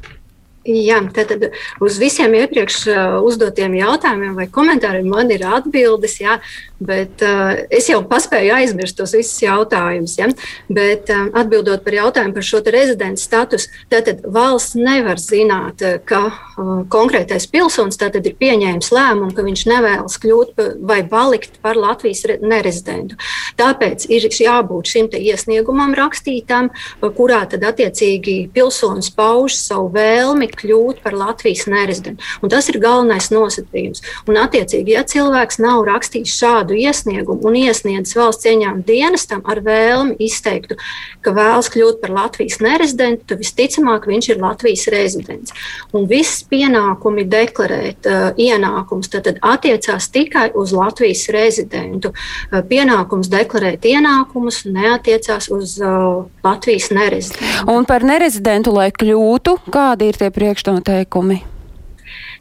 Jā, 0.67 0.97
tad 1.15 1.45
uz 1.79 1.97
visiem 2.03 2.33
iepriekš 2.35 2.89
uzdotiem 3.23 3.77
jautājumiem 3.79 4.33
vai 4.35 4.49
komentāriem 4.51 5.07
man 5.07 5.31
ir 5.31 5.45
atbildes. 5.47 6.17
Jā, 6.19 6.41
Bet 6.79 7.23
uh, 7.25 7.55
es 7.73 7.89
jau 7.89 8.03
paspēju 8.05 8.53
aizmirst 8.59 8.99
tos 8.99 9.15
visus 9.17 9.39
jautājumus. 9.41 10.19
Ja? 10.21 10.29
Bet 10.69 11.09
uh, 11.13 11.31
atbildot 11.41 11.85
par 11.87 11.97
jautājumu 11.97 12.37
par 12.37 12.45
šo 12.45 12.61
rezidents 12.67 13.25
statusu, 13.25 13.71
tad 13.93 14.11
valsts 14.23 14.77
nevar 14.77 15.21
zināt, 15.23 15.81
uh, 15.81 15.97
ka 16.05 16.27
uh, 16.29 16.83
konkrētais 16.93 17.49
pilsonis 17.49 17.97
ir 17.97 18.37
pieņēmis 18.37 18.93
lēmumu, 18.93 19.33
ka 19.33 19.45
viņš 19.47 19.63
nevēlas 19.71 20.19
kļūt 20.21 20.61
vai 20.85 21.01
palikt 21.09 21.57
par 21.65 21.81
Latvijas 21.81 22.27
nerezidentu. 22.43 23.17
Tāpēc 23.57 24.09
ir 24.13 24.29
jābūt 24.29 24.93
šim 24.93 25.09
iesniegumam 25.17 25.95
rakstītam, 25.97 26.69
kurā 27.17 27.45
tad 27.49 27.65
attiecīgi 27.65 28.51
pilsonis 28.53 29.09
pauž 29.15 29.55
savu 29.57 29.89
vēlmi 29.95 30.49
kļūt 30.53 31.01
par 31.05 31.17
Latvijas 31.17 31.67
nerezidentu. 31.71 32.25
Un 32.43 32.53
tas 32.53 32.69
ir 32.69 32.81
galvenais 32.83 33.31
nosacījums. 33.33 34.03
Un 34.27 34.41
attiecīgi, 34.43 34.97
ja 34.97 35.05
cilvēks 35.07 35.61
nav 35.63 35.87
rakstījis 35.87 36.35
šādu 36.41 36.66
šādu 36.67 36.75
iesniegumu 36.75 37.47
un 37.47 37.57
iesniedzis 37.57 38.17
valsts 38.17 38.47
ieņēmuma 38.47 38.85
dienestam 38.87 39.43
ar 39.47 39.61
vēlmi 39.63 40.17
izteiktu, 40.19 40.77
ka 41.23 41.33
vēlas 41.33 41.71
kļūt 41.71 42.01
par 42.01 42.11
Latvijas 42.11 42.61
nerezidentu, 42.61 43.25
tad 43.27 43.39
visticamāk 43.39 44.07
viņš 44.07 44.29
ir 44.31 44.41
Latvijas 44.41 44.87
rezidents. 44.89 45.53
Un 45.93 46.07
viss 46.07 46.45
pienākumi 46.45 47.27
deklarēt 47.29 48.07
uh, 48.07 48.33
ienākums 48.37 49.11
tad, 49.11 49.27
tad 49.27 49.39
attiecās 49.43 50.11
tikai 50.11 50.51
uz 50.55 50.73
Latvijas 50.73 51.29
rezidentu. 51.31 52.13
Uh, 52.51 52.63
pienākums 52.67 53.31
deklarēt 53.31 53.87
ienākumus 53.87 54.65
neatiecās 54.67 55.51
uz 55.51 55.79
uh, 55.81 56.27
Latvijas 56.45 56.91
nerezidentu. 56.91 57.67
Un 57.71 57.87
par 57.87 58.07
nerezidentu, 58.07 58.75
lai 58.75 58.91
kļūtu, 58.91 59.61
kādi 59.71 60.11
ir 60.11 60.19
tie 60.19 60.33
priekšnoteikumi? 60.35 61.56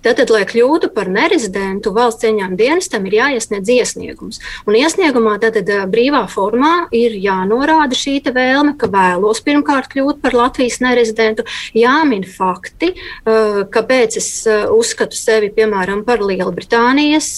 Tātad, 0.05 0.29
lai 0.29 0.43
kļūtu 0.45 0.91
par 0.93 1.09
nerezidentu, 1.09 1.89
valsts 1.95 2.27
ieņēmuma 2.27 2.59
dienestam 2.59 3.07
ir 3.09 3.17
jāiesniedz 3.17 3.71
iesniegums. 3.73 4.41
Un 4.69 4.77
iesniegumā 4.77 5.39
tātad 5.41 5.69
brīvā 5.89 6.25
formā 6.29 6.85
ir 6.93 7.15
jānorāda 7.17 7.97
šī 7.97 8.19
vēlme, 8.35 8.75
ka 8.77 8.89
vēlos 8.91 9.41
pirmkārt 9.45 9.89
kļūt 9.91 10.21
par 10.23 10.35
Latvijas 10.37 10.77
nerezidentu, 10.83 11.45
jāmin 11.75 12.23
fakti, 12.29 12.93
kāpēc 13.25 14.17
es 14.21 14.29
uzskatu 14.71 15.17
sevi, 15.17 15.49
piemēram, 15.55 16.03
par 16.07 16.21
Lielbritānijas 16.21 17.29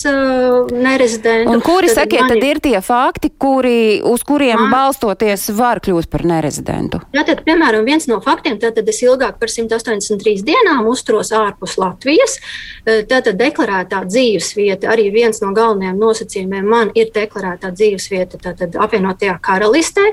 nerezidentu. 0.72 1.56
Un 1.56 1.64
kuri, 1.66 1.90
tad 1.92 2.04
sakiet, 2.04 2.28
tad 2.30 2.46
ir 2.50 2.62
tie 2.64 2.78
fakti, 2.84 3.32
kuri, 3.40 4.04
uz 4.06 4.24
kuriem 4.28 4.68
man, 4.68 4.74
balstoties 4.76 5.48
var 5.58 5.82
kļūt 5.84 6.12
par 6.12 6.26
nerezidentu? 6.28 7.02
Tātad, 7.16 7.44
piemēram, 7.48 7.88
viens 7.88 8.08
no 8.12 8.20
faktiem, 8.24 8.60
tad 8.62 8.80
es 8.84 9.02
ilgāk 9.06 9.40
par 9.42 9.52
183 9.52 10.44
dienām 10.48 10.88
uzturos 10.92 11.34
ārpus 11.36 11.78
Latvijas. 11.82 12.38
Tātad 12.88 13.36
deklarētā 13.40 14.04
dzīvesvieta 14.08 14.88
arī 14.94 15.10
viens 15.12 15.42
no 15.44 15.52
galvenajiem 15.56 16.00
nosacījumiem 16.00 16.70
man 16.72 16.92
ir 16.96 17.12
deklarētā 17.16 17.74
dzīvesvieta 17.76 18.40
tātad 18.44 18.78
apvienotajā 18.80 19.36
karalistē, 19.44 20.06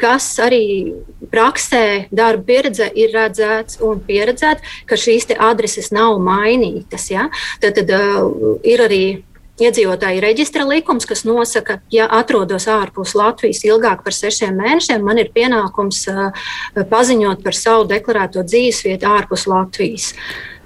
kas 0.00 0.30
arī 0.42 0.62
praksē, 1.32 2.08
darba 2.14 2.46
pieredzē 2.48 2.88
ir 2.96 3.12
redzēts 3.14 3.80
un 3.84 4.00
pieredzēts, 4.04 4.76
ka 4.88 4.98
šīs 4.98 5.28
adreses 5.36 5.92
nav 5.94 6.18
mainītas. 6.22 7.10
Ja? 7.12 7.28
Tad, 7.62 7.78
tad 7.78 7.92
uh, 7.94 8.58
ir 8.66 8.82
arī 8.84 9.02
iedzīvotāju 9.58 10.22
reģistra 10.22 10.64
likums, 10.68 11.06
kas 11.08 11.24
nosaka, 11.26 11.80
ja 11.90 12.06
atrodos 12.14 12.68
ārpus 12.70 13.16
Latvijas 13.18 13.64
ilgāk 13.66 14.04
par 14.06 14.14
sešiem 14.14 14.54
mēnešiem, 14.58 15.02
man 15.04 15.18
ir 15.18 15.32
pienākums 15.34 16.04
uh, 16.12 16.30
paziņot 16.78 17.42
par 17.44 17.58
savu 17.58 17.88
deklarēto 17.90 18.46
dzīvesvietu 18.46 19.10
ārpus 19.10 19.48
Latvijas. 19.50 20.12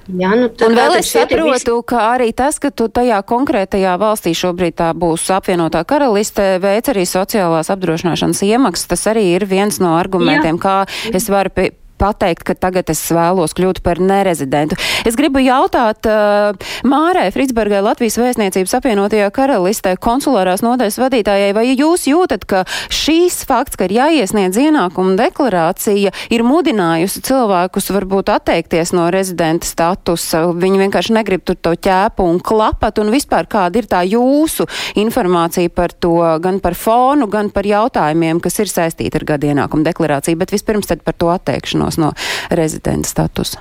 Jā, 0.08 0.32
nu 0.34 0.48
un 0.50 0.76
vēl 0.76 0.96
es 0.98 1.10
saprotu, 1.14 1.50
visi... 1.52 1.74
ka 1.86 2.00
arī 2.14 2.30
tas, 2.34 2.58
ka 2.62 2.72
tu 2.74 2.88
tajā 2.90 3.20
konkrētajā 3.28 3.94
valstī 4.00 4.34
šobrīd 4.34 4.78
tā 4.80 4.90
būs 4.98 5.28
apvienotā 5.34 5.84
karaliste, 5.88 6.56
veic 6.62 6.90
arī 6.90 7.06
sociālās 7.06 7.70
apdrošināšanas 7.72 8.42
iemaksas, 8.48 8.90
tas 8.90 9.06
arī 9.12 9.28
ir 9.36 9.46
viens 9.46 9.78
no 9.82 9.94
argumentiem, 9.98 10.58
Jā. 10.58 10.62
kā 10.62 11.14
es 11.14 11.30
varu 11.30 11.54
pateikt, 12.02 12.42
ka 12.46 12.56
tagad 12.58 12.90
es 12.92 13.02
vēlos 13.14 13.54
kļūt 13.56 13.82
par 13.84 14.00
nerezidentu. 14.02 14.78
Es 15.06 15.16
gribu 15.18 15.42
jautāt 15.42 16.06
uh, 16.10 16.52
Mārai 16.88 17.28
Fritsbergai, 17.34 17.82
Latvijas 17.84 18.18
vēstniecības 18.20 18.74
apvienotajā 18.78 19.28
karalistē, 19.34 19.94
konsulārās 20.02 20.64
nodaļas 20.64 20.98
vadītājai, 21.02 21.52
vai 21.56 21.66
jūs 21.70 22.08
jūtat, 22.10 22.46
ka 22.48 22.64
šīs 22.92 23.42
fakts, 23.48 23.78
ka 23.78 23.86
ir 23.86 23.96
jāiesniedz 24.00 24.58
ienākuma 24.62 25.14
deklarācija, 25.20 26.12
ir 26.32 26.46
mudinājusi 26.46 27.22
cilvēkus 27.28 27.92
varbūt 27.94 28.32
atteikties 28.34 28.94
no 28.96 29.08
rezidenta 29.14 29.68
statusa? 29.68 30.44
Viņi 30.62 30.82
vienkārši 30.84 31.16
negrib 31.16 31.46
tur 31.46 31.58
to 31.60 31.74
ķēpu 31.76 32.26
un 32.26 32.42
klapat, 32.42 32.98
un 33.02 33.12
vispār 33.14 33.48
kāda 33.50 33.82
ir 33.82 33.90
tā 33.90 34.02
jūsu 34.08 34.66
informācija 35.02 35.70
par 35.72 35.94
to, 35.94 36.16
gan 36.42 36.58
par 36.62 36.76
fonu, 36.78 37.28
gan 37.30 37.52
par 37.54 37.68
jautājumiem, 37.68 38.42
kas 38.42 38.58
ir 38.62 38.72
saistīti 38.72 39.20
ar 39.20 39.28
gadu 39.34 39.52
ienākuma 39.52 39.86
deklarāciju, 39.90 40.40
bet 40.40 40.54
vispirms 40.54 40.90
tad 40.90 41.04
par 41.06 41.16
to 41.18 41.30
atteikšanos 41.32 41.91
atteikšanos 41.92 41.98
no 41.98 42.12
rezidenta 42.50 43.08
statusa? 43.08 43.60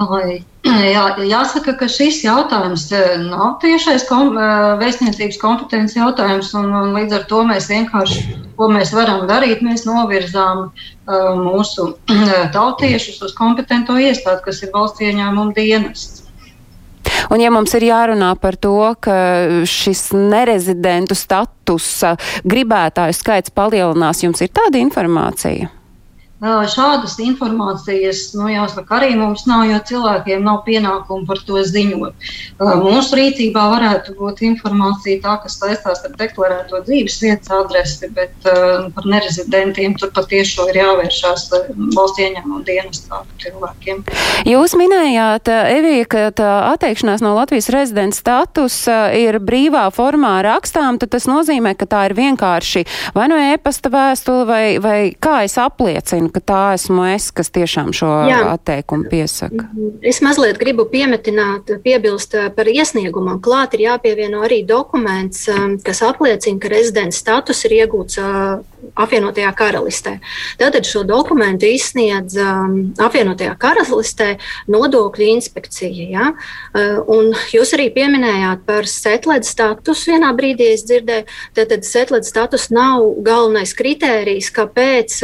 Jā, 0.94 1.16
jāsaka, 1.24 1.74
ka 1.76 1.86
šis 1.88 2.22
jautājums 2.24 2.86
e, 2.92 3.00
nav 3.20 3.58
tiešais 3.60 4.06
kom, 4.08 4.36
e, 4.36 4.44
vēstniecības 4.80 5.38
kompetences 5.40 5.96
jautājums, 5.96 6.54
un, 6.56 6.70
un 6.72 6.94
līdz 6.96 7.16
ar 7.18 7.24
to 7.28 7.42
mēs 7.44 7.68
vienkārši, 7.68 8.24
ko 8.56 8.68
mēs 8.68 8.92
varam 8.92 9.26
darīt, 9.28 9.60
mēs 9.64 9.86
novirzām 9.88 10.66
uh, 10.68 11.30
mūsu 11.36 11.94
tautiešus 12.56 13.22
uz 13.24 13.32
kompetento 13.36 13.96
iestādi, 13.96 14.44
kas 14.44 14.60
ir 14.62 14.72
valsts 14.72 15.00
ieņēmuma 15.00 15.56
dienests. 15.56 16.20
Un 17.32 17.40
ja 17.40 17.50
mums 17.52 17.72
ir 17.78 17.88
jārunā 17.88 18.34
par 18.40 18.56
to, 18.60 18.76
ka 19.00 19.16
šis 19.68 20.10
nerezidentu 20.12 21.16
statusa 21.16 22.16
gribētāju 22.44 23.16
skaits 23.16 23.52
palielinās, 23.54 24.24
jums 24.24 24.44
ir 24.44 24.52
tāda 24.52 24.80
informācija? 24.80 25.70
Šādas 26.40 27.18
informācijas, 27.20 28.30
nu, 28.32 28.46
jāsaka, 28.48 28.96
arī 28.96 29.10
mums 29.18 29.42
nav, 29.44 29.66
jo 29.68 29.76
cilvēkiem 29.90 30.40
nav 30.40 30.62
pienākumu 30.64 31.26
par 31.28 31.36
to 31.44 31.60
ziņot. 31.68 32.30
Mūsu 32.80 33.18
rīcībā 33.18 33.66
varētu 33.74 34.14
būt 34.16 34.40
informācija 34.48 35.20
tā, 35.20 35.34
kas 35.42 35.58
saistās 35.60 36.00
ar 36.08 36.14
deklarēto 36.16 36.80
dzīves 36.86 37.18
vietas 37.20 37.52
adresi, 37.52 38.08
bet 38.16 38.32
par 38.40 39.04
nerezidentiem 39.04 39.98
tur 40.00 40.14
patiešām 40.16 40.70
ir 40.72 40.80
jāvēršās 40.80 41.44
valsts 41.98 42.24
ieņēmuma 42.24 42.62
dienestā 42.64 43.20
cilvēkiem. 43.44 44.00
Jūs 44.48 44.78
minējāt, 44.80 45.52
Evija, 45.52 46.08
ka 46.08 46.24
atteikšanās 46.70 47.20
no 47.20 47.34
Latvijas 47.36 47.68
rezidenta 47.74 48.16
statusa 48.16 48.98
ir 49.12 49.42
brīvā 49.44 49.84
formā 49.92 50.38
rakstām, 50.48 50.96
tad 51.02 51.12
tas 51.12 51.28
nozīmē, 51.28 51.76
ka 51.76 51.84
tā 51.84 52.06
ir 52.08 52.16
vienkārši 52.16 52.86
vai 53.12 53.28
no 53.28 53.36
e-pasta 53.52 53.92
vēstule, 53.92 54.48
vai, 54.48 54.64
vai 54.80 54.98
kā 55.20 55.42
es 55.44 55.60
apliecinu 55.60 56.29
ka 56.34 56.40
tā 56.40 56.62
esmu 56.76 57.04
es, 57.14 57.30
kas 57.34 57.50
tiešām 57.54 57.92
šo 57.96 58.10
Jā. 58.30 58.40
atteikumu 58.54 59.08
piesaka. 59.10 59.68
Es 60.00 60.20
mazliet 60.24 60.58
gribu 60.60 60.86
piemetināt, 60.88 61.68
piebilst 61.84 62.34
eh, 62.34 62.48
par 62.54 62.68
iesniegumam. 62.70 63.40
Klāt 63.44 63.76
ir 63.76 63.84
jāpievieno 63.88 64.44
arī 64.46 64.62
dokuments, 64.66 65.46
eh, 65.48 65.76
kas 65.84 66.00
apliecina, 66.06 66.60
ka 66.60 66.70
rezidents 66.72 67.20
status 67.20 67.64
ir 67.68 67.76
iegūts 67.82 68.20
eh, 68.20 68.62
apvienotajā 68.96 69.50
karalistē. 69.58 70.14
Tātad 70.60 70.88
šo 70.88 71.02
dokumentu 71.04 71.68
izsniedz 71.68 72.32
apvienotajā 72.40 73.52
karalistē 73.60 74.30
nodokļu 74.72 75.26
inspekcija. 75.34 76.06
Ja? 76.08 76.30
Un 77.04 77.34
jūs 77.52 77.74
arī 77.76 77.90
pieminējāt 77.92 78.64
par 78.64 78.88
setled 78.88 79.44
statusu 79.44 80.14
vienā 80.14 80.32
brīdī, 80.36 80.70
es 80.78 80.86
dzirdēju, 80.88 81.28
tātad 81.58 81.84
setled 81.84 82.24
status 82.24 82.70
nav 82.72 83.04
galvenais 83.26 83.76
kritērijs, 83.76 84.48
kāpēc 84.56 85.18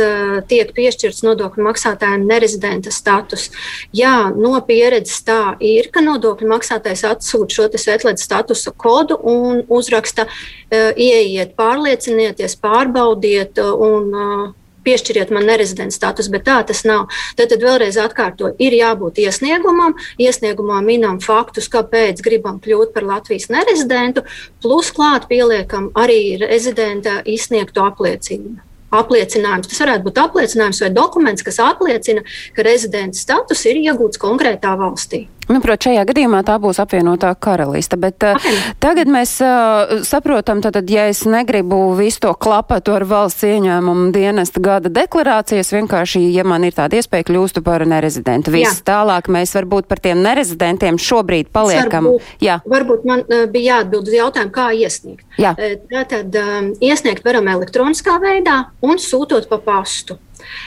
tiek 0.52 0.74
piešķirts 0.76 0.95
piešķirts 0.96 1.24
nodokļu 1.26 1.64
maksātājiem 1.66 2.26
nerezidenta 2.26 2.90
status. 2.90 3.50
Jā, 3.92 4.32
no 4.34 4.56
pieredzes 4.64 5.22
tā 5.26 5.56
ir, 5.60 5.90
ka 5.92 6.00
nodokļu 6.00 6.48
maksātājs 6.48 7.04
atsūta 7.04 7.54
šo 7.54 7.68
svetlētas 7.76 8.24
statusa 8.24 8.72
kodu 8.72 9.18
un 9.20 9.64
uzraksta, 9.68 10.26
uh, 10.26 10.92
ieiet, 10.96 11.56
pārliecinieties, 11.56 12.56
pārbaudiet 12.62 13.60
un 13.60 14.14
uh, 14.14 14.54
piešķiriet 14.86 15.32
man 15.34 15.48
nerezidents 15.50 15.98
status, 15.98 16.28
bet 16.30 16.46
tā 16.46 16.60
tas 16.66 16.84
nav. 16.86 17.08
Tad, 17.36 17.50
tad 17.50 17.64
vēlreiz 17.64 17.98
atkārtoju, 17.98 18.54
ir 18.62 18.76
jābūt 18.78 19.18
iesniegumam, 19.24 19.96
iesniegumā 20.22 20.78
minam 20.86 21.18
faktus, 21.20 21.68
kāpēc 21.72 22.22
gribam 22.24 22.60
kļūt 22.62 22.94
par 22.94 23.08
Latvijas 23.08 23.50
nerezidentu, 23.50 24.22
plus 24.62 24.94
klāt 24.94 25.26
pieliekam 25.28 25.90
arī 25.98 26.38
rezidenta 26.46 27.18
izsniegto 27.26 27.84
apliecību 27.90 28.65
apliecinājums. 28.94 29.70
Tas 29.70 29.82
varētu 29.84 30.06
būt 30.08 30.20
apliecinājums 30.22 30.82
vai 30.84 30.90
dokuments, 30.94 31.46
kas 31.46 31.60
apliecina, 31.62 32.24
ka 32.56 32.66
rezidents 32.66 33.24
status 33.26 33.64
ir 33.66 33.82
iegūts 33.82 34.20
konkrētā 34.22 34.76
valstī. 34.78 35.26
Nu, 35.46 35.60
prot, 35.62 35.86
šajā 35.86 36.02
gadījumā 36.08 36.40
tā 36.46 36.56
būs 36.58 36.80
apvienotā 36.82 37.30
karalista, 37.38 37.98
bet 38.00 38.24
uh, 38.26 38.46
tagad 38.82 39.10
mēs 39.10 39.36
uh, 39.44 40.02
saprotam, 40.06 40.58
tad, 40.64 40.78
ja 40.90 41.06
es 41.10 41.22
negribu 41.28 41.78
visu 41.98 42.24
to 42.24 42.32
klapatu 42.34 42.96
ar 42.96 43.06
valsts 43.06 43.46
ieņēmumu 43.46 44.08
dienesta 44.14 44.62
gada 44.62 44.90
deklarācijas, 44.90 45.70
vienkārši, 45.76 46.24
ja 46.34 46.42
man 46.48 46.66
ir 46.66 46.74
tāda 46.74 46.98
iespēja, 46.98 47.28
kļūstu 47.30 47.62
par 47.66 47.86
nerezidentu. 47.86 48.50
Viss 48.56 48.80
Jā. 48.80 48.86
tālāk 48.90 49.30
mēs 49.30 49.54
varbūt 49.54 49.86
par 49.90 50.02
tiem 50.02 50.24
nerezidentiem 50.26 50.98
šobrīd 50.98 51.52
paliekam. 51.54 52.10
Varbūt, 52.10 52.34
Jā. 52.42 52.58
varbūt 52.66 53.06
man 53.06 53.22
uh, 53.22 53.46
bija 53.52 53.76
jāatbild 53.78 54.10
uz 54.10 54.18
jautājumu, 54.18 54.54
kā 54.56 54.68
iesniegt. 54.74 55.26
Jā. 55.38 55.54
Tātad 55.92 56.34
um, 56.42 56.72
iesniegt 56.82 57.22
varam 57.26 57.46
elektroniskā 57.54 58.18
veidā 58.22 58.64
un 58.82 58.98
sūtot 59.02 59.46
pa 59.50 59.62
pastu. 59.62 60.18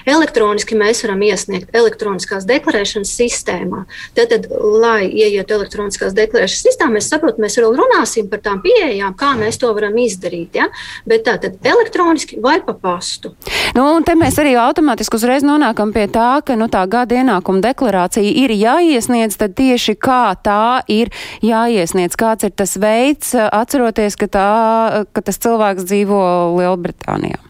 Elektroniski 0.10 0.78
mēs 0.80 1.04
varam 1.06 1.22
iesniegt 1.28 1.76
elektroniskās 1.76 2.48
deklarēšanas 2.50 3.12
sistēmā. 3.20 3.84
Tad, 4.18 4.34
tad 4.34 4.48
lai 4.50 5.10
ieietu 5.10 5.58
elektroniskās 5.60 6.16
deklarēšanas 6.18 6.66
sistēmā, 6.70 6.98
mēs 6.98 7.10
saprotam, 7.12 7.46
mēs 7.46 7.60
vēl 7.60 7.76
runāsim 7.78 8.30
par 8.32 8.44
tām 8.46 8.62
pieejām, 8.66 9.16
kā 9.20 9.34
mēs 9.40 9.60
to 9.62 9.72
varam 9.76 9.98
izdarīt. 10.02 10.60
Ja? 10.60 10.70
Bet 11.10 11.26
tā 11.28 11.38
tad 11.42 11.60
elektroniski 11.66 12.40
vai 12.44 12.60
pa 12.66 12.76
pastu. 12.78 13.34
Nu, 13.78 13.86
un 13.96 14.06
te 14.08 14.16
mēs 14.18 14.40
arī 14.42 14.56
automātiski 14.60 15.20
uzreiz 15.20 15.46
nonākam 15.46 15.94
pie 15.96 16.08
tā, 16.12 16.40
ka 16.46 16.58
nu, 16.60 16.70
tā 16.72 16.86
gada 16.90 17.20
ienākuma 17.20 17.64
deklarācija 17.64 18.34
ir 18.44 18.54
jāiesniedz, 18.56 19.38
tad 19.40 19.56
tieši 19.60 19.96
kā 20.00 20.34
tā 20.44 20.82
ir 20.92 21.14
jāiesniedz, 21.46 22.18
kāds 22.20 22.48
ir 22.48 22.56
tas 22.56 22.76
veids, 22.82 23.36
atceroties, 23.36 24.18
ka, 24.20 24.32
tā, 24.32 24.50
ka 25.14 25.26
tas 25.26 25.40
cilvēks 25.42 25.88
dzīvo 25.90 26.24
Lielbritānijā. 26.58 27.49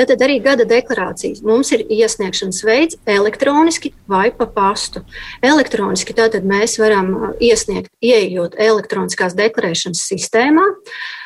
Tad 0.00 0.22
arī 0.24 0.38
gada 0.40 0.64
deklarācijas 0.68 1.42
mums 1.44 1.72
ir 1.76 1.82
iesniegšanas 1.92 2.62
veids 2.64 2.98
elektroniski 3.10 3.92
vai 4.08 4.30
pa 4.32 4.46
pastu. 4.48 5.02
Elektroniski 5.44 6.16
tātad 6.16 6.46
mēs 6.48 6.78
varam 6.80 7.10
uh, 7.16 7.32
iesniegt, 7.42 7.92
ieejot 8.00 8.56
elektroniskās 8.60 9.36
deklarēšanas 9.36 10.04
sistēmā. 10.12 10.64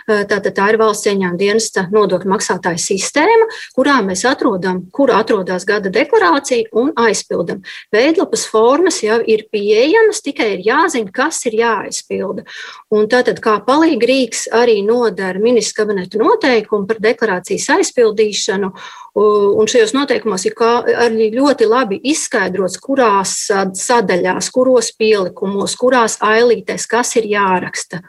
Eh, 0.04 0.26
tātad 0.28 0.52
tā 0.52 0.66
ir 0.68 0.76
valsts 0.76 1.08
ieņēmuma 1.08 1.40
dienesta 1.40 1.86
nodokļu 1.92 2.28
maksātāja 2.28 2.80
sistēma, 2.82 3.46
kurā 3.72 3.94
mēs 4.04 4.26
atrodam, 4.28 4.82
kur 4.92 5.08
atrodas 5.16 5.64
gada 5.64 5.88
deklarācija 5.92 6.68
un 6.76 6.90
aizpildam. 7.00 7.62
Veidlapas 7.94 8.44
formas 8.50 8.98
jau 9.00 9.16
ir 9.24 9.46
pieejamas, 9.52 10.20
tikai 10.26 10.50
ir 10.58 10.66
jāzina, 10.66 11.08
kas 11.14 11.40
ir 11.48 11.56
jāaizpilda. 11.62 12.44
Un 12.92 13.08
tātad 13.08 13.40
kā 13.40 13.54
palīgi 13.64 14.10
rīks 14.10 14.44
arī 14.52 14.82
nodara 14.84 15.40
ministrs 15.40 15.78
kabineta 15.78 16.20
noteikumu 16.20 16.84
par 16.90 17.00
deklarācijas 17.00 17.70
aizpildīšanu. 17.78 18.70
Un 19.14 19.70
šajos 19.70 19.94
noteikumos 19.94 20.44
ir 20.44 20.58
arī 20.58 21.30
ļoti 21.32 21.70
labi 21.70 22.00
izskaidrots, 22.12 22.76
kurās 22.82 23.46
sadaļās, 23.48 24.52
kuros 24.52 24.92
pielikumos, 24.98 25.78
kurās 25.80 26.18
ailītēs, 26.20 26.88
kas 26.90 27.16
ir 27.22 27.30
jāraksta. 27.32 28.02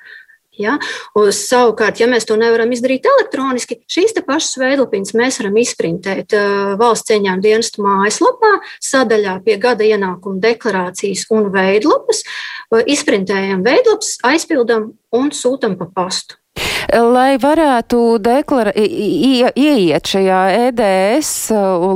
Ja? 0.62 0.78
Un, 1.18 1.32
savukārt, 1.36 2.00
ja 2.02 2.08
mēs 2.12 2.28
to 2.30 2.38
nevaram 2.40 2.72
izdarīt 2.76 3.08
elektroniski, 3.10 3.82
šīs 3.92 4.16
pašas 4.26 4.56
veidlapiņas 4.62 5.16
mēs 5.18 5.42
varam 5.42 5.60
izprintēt 5.62 6.36
uh, 6.38 6.76
valsts 6.80 7.16
ieņēmuma 7.16 7.44
dienestu 7.44 7.84
mājaslapā, 7.86 8.54
sadaļā 8.84 9.36
pie 9.46 9.60
gada 9.62 9.88
ienākuma 9.88 10.42
deklarācijas 10.44 11.28
un 11.36 11.52
veidlapas. 11.54 12.24
Uh, 12.72 12.82
izprintējam 12.96 13.66
veidlapas, 13.66 14.16
aizpildam 14.26 14.94
un 15.16 15.32
sūtam 15.36 15.78
pa 15.80 15.90
pastu. 15.92 16.40
Lai 16.94 17.38
varētu 17.42 18.20
deklara, 18.22 18.72
ieiet 18.76 20.06
šajā 20.12 20.42
EDS 20.68 21.32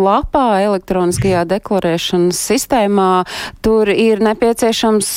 lapā, 0.01 0.47
elektroniskajā 0.65 1.45
deklarēšanas 1.49 2.41
sistēmā, 2.49 3.11
tur 3.65 3.91
ir 3.93 4.23
nepieciešams 4.25 5.13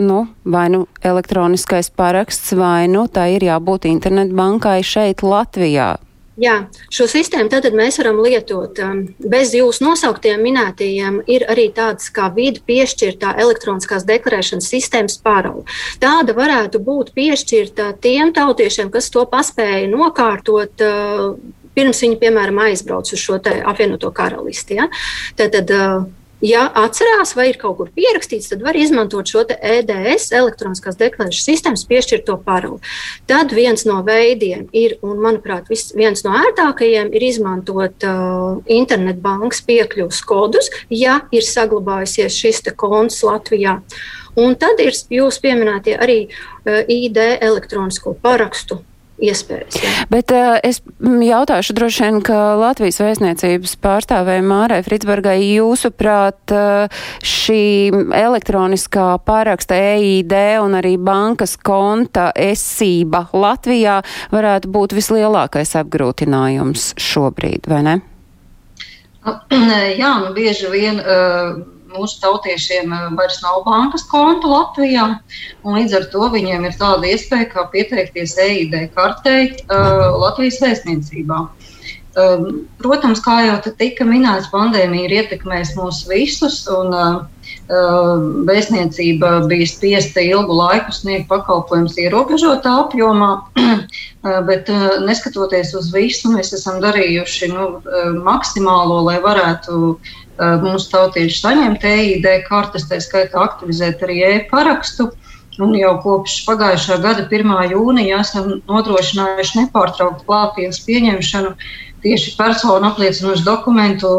nu, 0.00 0.18
vai 0.48 0.66
nu 0.72 0.86
elektroniskais 1.04 1.92
paraksts, 1.92 2.56
vai 2.56 2.88
nu 2.88 3.06
tā 3.12 3.28
ir 3.36 3.44
jābūt 3.50 3.90
internetbankai 3.92 4.80
šeit 4.80 5.22
Latvijā. 5.26 5.96
Jā, 6.38 6.54
šo 6.94 7.08
sistēmu 7.10 7.50
tad 7.50 7.66
mēs 7.74 7.98
varam 7.98 8.20
lietot. 8.22 8.78
Um, 8.84 9.00
bez 9.18 9.50
jūsu 9.58 9.82
nosauktiem 9.82 10.38
minētajiem 10.46 11.22
ir 11.26 11.44
arī 11.50 11.66
tāds 11.74 12.12
kā 12.14 12.28
vidi 12.34 12.62
piešķirtā 12.62 13.32
elektroniskās 13.42 14.06
deklarēšanas 14.06 14.70
sistēmas 14.70 15.18
parole. 15.24 15.66
Tāda 15.98 16.36
varētu 16.38 16.78
būt 16.84 17.10
piešķirta 17.18 17.90
tiem 18.04 18.30
tautiešiem, 18.36 18.92
kas 18.94 19.10
to 19.10 19.26
paspēja 19.26 19.90
nokārtot 19.90 20.86
uh, 20.86 21.34
pirms 21.74 22.04
viņi, 22.06 22.20
piemēram, 22.22 22.62
aizbrauc 22.68 23.10
uz 23.10 23.22
šo 23.22 23.40
apvienoto 23.42 24.12
karalisti. 24.14 24.78
Ja? 24.78 24.88
Tad, 25.38 25.54
tad 25.58 25.74
uh, 25.74 26.06
Ja 26.44 26.68
atcerās, 26.78 27.32
vai 27.34 27.48
ir 27.50 27.56
kaut 27.58 27.80
kur 27.80 27.88
pierakstīts, 27.90 28.52
tad 28.52 28.60
var 28.62 28.76
izmantot 28.78 29.26
šo 29.26 29.40
EDS, 29.48 30.28
elektroniskās 30.38 30.98
deklarēšanas 31.00 31.48
sistēmas 31.48 31.82
piešķirto 31.90 32.36
paroli. 32.44 32.78
Tad 33.26 33.50
viens 33.56 33.82
no 33.88 33.96
veidiem 34.06 34.68
ir, 34.70 34.94
un 35.02 35.18
manuprāt, 35.24 35.66
vis, 35.66 35.88
viens 35.98 36.22
no 36.22 36.36
ērtākajiem 36.38 37.10
ir 37.10 37.26
izmantot 37.26 38.06
uh, 38.06 38.60
internetbankas 38.70 39.64
piekļuves 39.66 40.22
kodus, 40.28 40.70
ja 40.94 41.18
ir 41.34 41.42
saglabājusies 41.42 42.38
šis 42.38 42.62
konts 42.78 43.18
Latvijā. 43.26 43.80
Un 44.38 44.54
tad 44.54 44.78
ir 44.78 44.94
jūs 44.94 45.40
pieminētie 45.42 45.98
arī 45.98 46.20
uh, 46.28 46.84
ID 46.86 47.18
elektronisko 47.42 48.14
parakstu 48.22 48.78
iespējas. 49.22 49.78
Jā. 49.82 49.92
Bet 50.12 50.32
uh, 50.34 50.56
es 50.64 50.80
jautāšu 51.02 51.74
droši 51.76 52.04
vien, 52.04 52.20
ka 52.24 52.38
Latvijas 52.58 53.00
vēstniecības 53.02 53.76
pārstāvēja 53.82 54.44
Mārai 54.46 54.80
Fritsbergai, 54.86 55.38
jūsuprāt, 55.58 56.54
uh, 56.54 57.00
šī 57.24 57.62
elektroniskā 58.18 59.10
pāraksta 59.26 59.78
EID 59.94 60.34
un 60.62 60.78
arī 60.78 60.96
bankas 61.00 61.56
konta 61.58 62.30
esība 62.38 63.26
Latvijā 63.34 64.00
varētu 64.34 64.70
būt 64.74 64.94
vislielākais 64.98 65.74
apgrūtinājums 65.82 66.92
šobrīd, 66.98 67.68
vai 67.70 67.82
ne? 67.86 67.98
Jā, 70.00 70.12
nu 70.22 70.32
bieži 70.36 70.70
vien. 70.72 71.02
Uh, 71.02 71.77
mūsu 71.92 72.20
tautiešiem 72.22 72.92
eh, 72.92 73.06
vairs 73.18 73.40
nav 73.44 73.62
bankas 73.66 74.04
konta 74.10 74.50
Latvijā. 74.50 75.06
Līdz 75.66 75.96
ar 76.00 76.08
to 76.12 76.28
viņiem 76.34 76.68
ir 76.68 76.76
tāda 76.80 77.12
iespēja, 77.12 77.50
kā 77.54 77.68
pieteikties 77.72 78.36
EID 78.42 78.76
kartei 78.96 79.52
uh, 79.68 80.08
Latvijas 80.18 80.60
vēstniecībā. 80.64 81.46
Protams, 82.82 83.20
kā 83.22 83.36
jau 83.44 83.58
tika 83.78 84.02
minēts, 84.08 84.48
pandēmija 84.50 85.06
ir 85.06 85.12
ietekmējusi 85.20 85.76
mūs 85.78 86.04
visus. 86.10 86.64
Un, 86.72 86.94
Vēstniecība 88.48 89.28
bija 89.48 89.66
spiesta 89.68 90.20
ilgu 90.24 90.52
laiku 90.56 90.92
sniegt 90.92 91.28
pakalpojumus 91.30 91.96
ierobežotā 92.00 92.74
apjomā, 92.84 93.28
bet 94.48 94.68
neskatoties 95.04 95.74
uz 95.76 95.90
visu, 95.92 96.32
mēs 96.32 96.52
esam 96.56 96.80
darījuši 96.84 97.50
nu, 97.52 97.66
maksimālo, 98.24 99.02
lai 99.08 99.18
varētu 99.24 99.96
mūsu 100.38 100.90
tautieši 100.92 101.40
saņemt 101.42 101.84
EID 101.84 102.28
kartes, 102.48 102.86
tā 102.90 103.00
skaitā 103.02 103.40
aktivizēt 103.42 104.04
arī 104.06 104.20
e-parakstu. 104.34 105.10
Un 105.58 105.72
jau 105.74 105.96
kopš 106.04 106.44
pagājušā 106.46 107.00
gada 107.02 107.24
1. 107.26 107.54
jūnija 107.72 108.20
esam 108.22 108.60
nodrošinājuši 108.70 109.64
nepārtrauktu 109.64 110.26
klātienes 110.28 110.78
pieņemšanu 110.86 111.54
tieši 112.04 112.36
personu 112.38 112.92
apliecinošu 112.92 113.42
dokumentu 113.46 114.12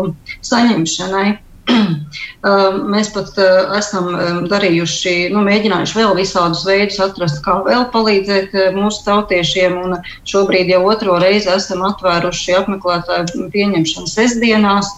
saņemšanai. 0.44 1.38
Mēs 2.94 3.12
pat 3.14 3.38
esam 3.78 4.10
darījuši, 4.52 5.14
nu, 5.34 5.44
mēģinājuši 5.46 5.98
vēl 6.00 6.16
visādus 6.18 6.66
veidus 6.68 7.00
atrast, 7.04 7.40
kā 7.46 7.60
vēl 7.64 7.88
palīdzēt 7.94 8.56
mūsu 8.76 9.06
tautiešiem. 9.06 9.80
Šobrīd 10.28 10.74
jau 10.74 10.82
otro 10.90 11.20
reizi 11.22 11.52
esam 11.54 11.86
atvēruši 11.88 12.58
apmeklētāju 12.64 13.50
pieņemšanu 13.54 14.12
sestdienās. 14.12 14.92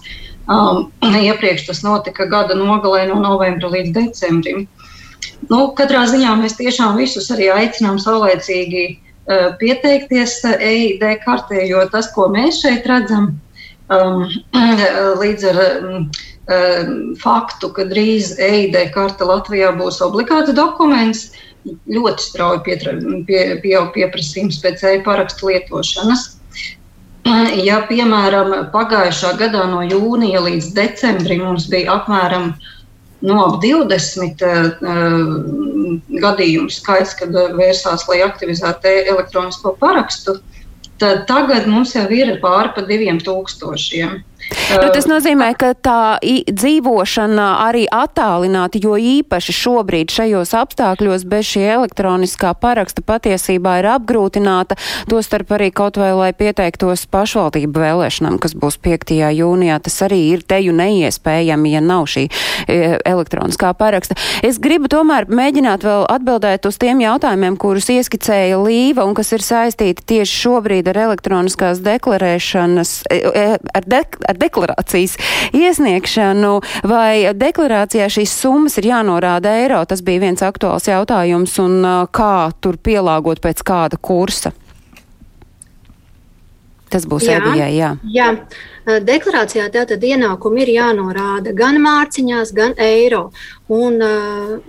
Um, 0.50 0.90
iepriekš 1.28 1.68
tas 1.68 1.84
notika 1.86 2.26
gada 2.26 2.58
nogalē 2.58 3.06
no 3.10 3.20
novembra 3.22 3.70
līdz 3.76 3.94
decembrim. 3.98 4.66
Nu, 5.50 5.72
katrā 5.78 6.06
ziņā 6.10 6.34
mēs 6.40 6.58
tiešām 6.60 6.98
visus 6.98 7.30
arī 7.34 7.50
aicinām 7.54 8.00
saulēcīgi 8.02 8.84
uh, 8.90 9.54
pieteikties 9.62 10.40
EID 10.58 11.06
kartē, 11.26 11.66
jo 11.70 11.84
tas, 11.94 12.12
ko 12.16 12.28
mēs 12.34 12.62
šeit 12.64 12.86
redzam, 12.90 13.34
um, 13.90 14.28
līdz 15.22 15.48
ar 15.54 15.62
um, 15.62 16.10
faktu, 17.22 17.72
ka 17.76 17.86
drīz 17.90 18.36
EID 18.42 18.78
karte 18.96 19.28
Latvijā 19.28 19.72
būs 19.78 20.02
obligāts 20.06 20.54
dokuments, 20.58 21.30
ļoti 21.66 22.26
strauji 22.26 22.62
pie, 22.66 22.78
pie, 23.62 23.76
pieprasījums 23.94 24.62
pēc 24.64 24.84
e-parakstu 24.96 25.52
lietošanas. 25.52 26.41
Ja, 27.68 27.82
piemēram, 27.90 28.54
pagājušā 28.74 29.36
gadā 29.40 29.66
no 29.70 29.82
jūnija 29.86 30.42
līdz 30.46 30.72
decembrim 30.78 31.44
mums 31.46 31.68
bija 31.72 31.98
apmēram 32.00 32.54
no 33.22 33.38
ap 33.46 33.60
20 33.62 34.42
uh, 34.42 34.72
gadījumu 36.24 36.72
skaits, 36.74 37.14
kad 37.20 37.36
vērsās, 37.58 38.08
lai 38.10 38.22
aktivizētu 38.26 38.96
elektronisko 39.14 39.76
parakstu, 39.82 40.40
tad 41.02 41.28
tagad 41.30 41.70
mums 41.70 41.94
jau 41.98 42.08
ir 42.14 42.38
pāri 42.42 42.74
pa 42.76 42.86
diviem 42.90 43.22
tūkstošiem. 43.22 44.22
Nu, 44.72 44.88
tas 44.88 45.04
nozīmē, 45.10 45.50
ka 45.60 45.74
tā 45.76 46.16
dzīvošana 46.24 47.48
arī 47.66 47.84
attālināti, 47.92 48.80
jo 48.86 48.96
īpaši 48.96 49.56
šobrīd 49.56 50.14
šajos 50.14 50.54
apstākļos 50.56 51.26
bez 51.28 51.50
šī 51.50 51.64
elektroniskā 51.74 52.54
paraksta 52.56 53.04
patiesībā 53.04 53.78
ir 53.82 53.90
apgrūtināta, 53.92 54.78
tostarp 55.12 55.52
arī 55.58 55.72
kaut 55.76 56.00
vai, 56.00 56.14
lai 56.16 56.30
pieteiktos 56.38 57.04
pašvaldību 57.12 57.84
vēlēšanām, 57.84 58.38
kas 58.40 58.56
būs 58.56 58.80
5. 58.80 59.12
jūnijā. 59.36 59.82
Tas 59.84 59.98
arī 60.08 60.22
ir 60.38 60.46
teju 60.48 60.76
neiespējami, 60.78 61.74
ja 61.76 61.84
nav 61.84 62.08
šī 62.12 62.28
e, 62.28 62.80
elektroniskā 63.12 63.74
paraksta. 63.76 64.16
Es 64.46 64.62
gribu 64.62 64.88
tomēr 64.92 65.28
mēģināt 65.28 65.84
vēl 65.84 66.08
atbildēt 66.16 66.70
uz 66.70 66.80
tiem 66.80 67.04
jautājumiem, 67.04 67.60
kurus 67.60 67.92
ieskicēja 67.92 68.62
Līva 68.62 69.04
un 69.04 69.18
kas 69.20 69.34
ir 69.36 69.44
saistīti 69.44 70.08
tieši 70.16 70.40
šobrīd 70.46 70.94
ar 70.94 71.04
elektroniskās 71.10 71.84
deklarēšanas, 71.84 72.96
e, 73.12 73.20
e, 73.20 73.46
ar, 73.60 73.92
dek, 73.98 74.20
ar 74.32 74.40
deklarācijas 74.62 75.18
iesniegšanu, 75.54 76.62
vai 76.88 77.34
deklarācijā 77.34 78.08
šīs 78.12 78.34
summas 78.44 78.78
ir 78.78 78.92
jānorāda 78.92 79.56
eiro? 79.62 79.84
Tas 79.86 80.02
bija 80.02 80.22
viens 80.22 80.42
aktuāls 80.42 80.88
jautājums, 80.88 81.58
un 81.60 81.82
uh, 81.84 82.08
kā 82.12 82.52
tur 82.62 82.78
pielāgot 82.78 83.42
pēc 83.42 83.64
kāda 83.64 83.98
kursa? 83.98 84.54
Tas 86.92 87.06
būs 87.08 87.24
jā, 87.24 87.40
Ebijai, 87.40 87.72
jā. 87.78 87.94
jā. 88.04 88.34
Deklarācijā 88.86 89.70
tātad 89.72 90.02
ienākumi 90.04 90.66
ir 90.66 90.74
jānorāda 90.76 91.54
gan 91.56 91.80
mārciņās, 91.80 92.52
gan 92.52 92.76
eiro. 92.78 93.30
Un, 93.72 94.02
uh, 94.04 94.60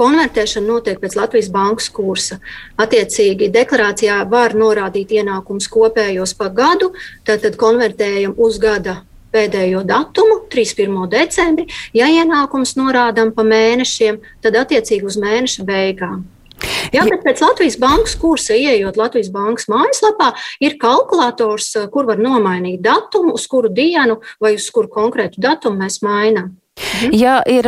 Konvertēšana 0.00 0.64
notiek 0.64 0.96
pēc 1.02 1.12
Latvijas 1.18 1.50
bankas 1.52 1.90
kursa. 1.92 2.38
Attiecīgi, 2.80 3.50
deklarācijā 3.52 4.22
var 4.30 4.54
norādīt 4.56 5.12
ienākumus 5.12 5.66
kopējos 5.68 6.32
pa 6.38 6.48
gadu, 6.48 6.94
tad, 7.26 7.42
tad 7.42 7.58
konvertējam 7.60 8.32
uz 8.40 8.56
gada 8.62 9.02
pēdējo 9.34 9.84
datumu, 9.86 10.42
31. 10.52 11.06
decembri. 11.12 11.68
Ja 11.96 12.10
ienākums 12.10 12.76
norādām 12.78 13.32
pa 13.36 13.46
mēnešiem, 13.46 14.20
tad 14.44 14.58
attiecīgi 14.60 15.06
uz 15.06 15.18
mēneša 15.20 15.66
beigām. 15.68 16.26
Jā, 16.92 17.06
bet 17.08 17.22
pēc 17.24 17.40
Latvijas 17.40 17.78
bankas 17.80 18.16
kursa, 18.20 18.56
ieejot 18.56 18.98
Latvijas 19.00 19.30
bankas 19.32 19.68
mājaslapā, 19.70 20.32
ir 20.60 20.76
kalkulators, 20.80 21.72
kur 21.92 22.08
var 22.08 22.20
nomainīt 22.20 22.82
datumu, 22.84 23.36
uz 23.38 23.46
kuru 23.50 23.70
dienu 23.72 24.20
vai 24.42 24.56
uz 24.58 24.68
kuru 24.74 24.90
konkrētu 24.92 25.40
datumu 25.40 25.84
mēs 25.84 26.00
mainām. 26.04 26.56
Mhm. 26.80 27.12
Ja 27.16 27.40
ir 27.48 27.66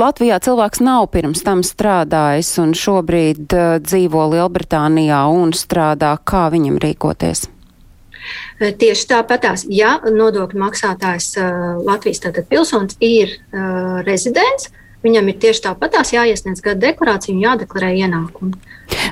Latvijā 0.00 0.38
cilvēks 0.40 0.80
nav 0.84 1.10
pirms 1.12 1.42
tam 1.44 1.60
strādājis 1.66 2.54
un 2.62 2.72
šobrīd 2.76 3.52
dzīvo 3.84 4.28
Lielbritānijā 4.32 5.24
un 5.32 5.52
strādā, 5.56 6.16
kā 6.24 6.48
viņam 6.52 6.80
rīkoties? 6.80 7.48
Eh, 8.60 8.72
tieši 8.78 9.08
tāpatās, 9.10 9.66
ja 9.68 9.96
nodokļu 10.04 10.60
maksātājs 10.62 11.34
eh, 11.38 11.50
Latvijas 11.84 12.22
pilsonis 12.48 12.96
ir 13.00 13.34
uh, 13.34 14.00
rezidents, 14.06 14.70
viņam 15.04 15.28
ir 15.28 15.36
tieši 15.42 15.64
tāpatās 15.66 16.12
jāiesniedz 16.14 16.62
gada 16.64 16.80
deklarācija 16.86 17.34
un 17.34 17.42
jādeklarē 17.42 17.90
ienākumi. 18.04 18.56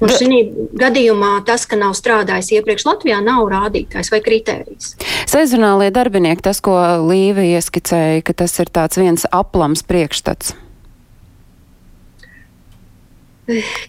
Un 0.02 0.12
šī 0.12 0.40
gadījumā 0.80 1.34
tas, 1.48 1.66
ka 1.68 1.76
nav 1.80 1.94
strādājis 1.98 2.52
iepriekš 2.58 2.86
Latvijā, 2.88 3.20
nav 3.24 3.44
rādītājs 3.52 4.12
vai 4.12 4.22
kritērijs. 4.24 4.94
Sezonālie 5.30 5.90
darbinieki, 5.94 6.44
tas, 6.48 6.62
ko 6.64 6.76
Līva 7.06 7.44
ieskicēja, 7.56 8.24
ka 8.26 8.36
tas 8.44 8.56
ir 8.62 8.72
tāds 8.72 9.00
viens 9.00 9.28
aplams 9.32 9.84
priekšstats. 9.88 10.56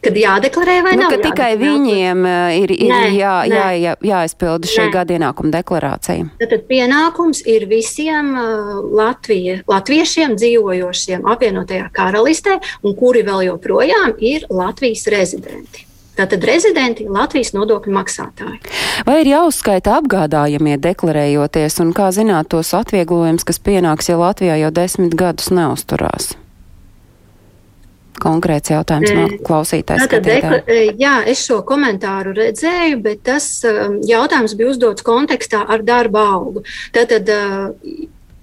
Kad 0.02 0.16
jādeklarē 0.18 0.80
vai 0.82 0.96
nu, 0.98 1.06
nav? 1.06 1.14
Tikai 1.22 1.52
viņiem 1.62 2.26
eh, 2.26 2.56
ir, 2.64 2.74
ir 2.74 2.90
nē, 2.90 3.02
jā, 3.14 3.36
nē. 3.46 3.54
Jā, 3.54 3.68
jā, 3.78 3.94
jāizpilda 4.10 4.70
šī 4.70 4.88
gada 4.94 5.14
ienākuma 5.14 5.54
deklarācija. 5.54 6.32
Tad 6.42 6.66
pienākums 6.70 7.44
ir 7.46 7.68
visiem 7.70 8.34
uh, 8.34 8.82
Latvija, 8.98 9.62
latviešiem 9.70 10.34
dzīvojošiem 10.42 11.30
apvienotajā 11.30 11.92
karalistē, 11.94 12.58
un 12.82 12.98
kuri 12.98 13.22
vēl 13.28 13.46
joprojām 13.52 14.18
ir 14.26 14.50
Latvijas 14.50 15.06
rezidenti. 15.14 15.86
Tātad 16.18 16.46
rezidenti 16.46 17.06
ir 17.06 17.14
Latvijas 17.14 17.56
nodokļu 17.56 17.94
maksātāji. 17.94 18.60
Vai 19.06 19.22
ir 19.24 19.32
jāuzskaita 19.32 19.98
apgādājamie 20.02 20.78
deklarējoties, 20.82 21.80
un 21.82 21.94
kā 21.98 22.12
zināt 22.14 22.52
tos 22.54 22.74
atvieglojumus, 22.78 23.46
kas 23.50 23.62
pienāks, 23.62 24.10
ja 24.10 24.22
Latvijā 24.22 24.60
jau 24.62 24.74
desmit 24.74 25.18
gadus 25.18 25.50
neusturās? 25.54 26.34
Konkrēts 28.24 28.74
jautājums 28.74 29.14
no 29.18 29.28
klausītājas. 29.46 30.08
Dekla, 30.24 30.62
jā, 31.00 31.18
es 31.30 31.44
šo 31.46 31.62
komentāru 31.68 32.34
redzēju, 32.38 33.04
bet 33.04 33.24
tas 33.28 33.50
jautājums 34.08 34.58
bija 34.60 34.74
uzdots 34.74 35.06
kontekstā 35.06 35.64
ar 35.68 35.86
darba 35.86 36.26
algu. 36.38 36.66
Tātad, 36.96 37.30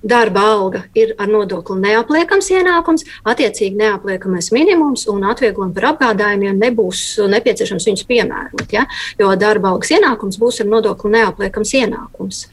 Darba 0.00 0.40
alga 0.40 0.80
ir 0.96 1.12
ar 1.20 1.28
nodokli 1.28 1.76
neapliekams 1.82 2.46
ienākums, 2.54 3.04
attiecīgi 3.28 3.76
neapliekamais 3.76 4.48
minimums 4.56 5.04
un 5.12 5.26
atvieglojumi 5.28 5.76
par 5.76 5.90
apgādājumiem 5.90 6.56
nebūs 6.56 7.02
nepieciešams 7.28 7.88
viņus 7.90 8.06
piemērot. 8.08 8.64
Ja? 8.72 8.86
Jo 9.20 9.34
darba 9.36 9.74
algas 9.74 9.92
ienākums 9.92 10.40
būs 10.40 10.62
ar 10.64 10.70
nodokli 10.72 11.12
neapliekams 11.18 11.74
ienākums. 11.82 12.46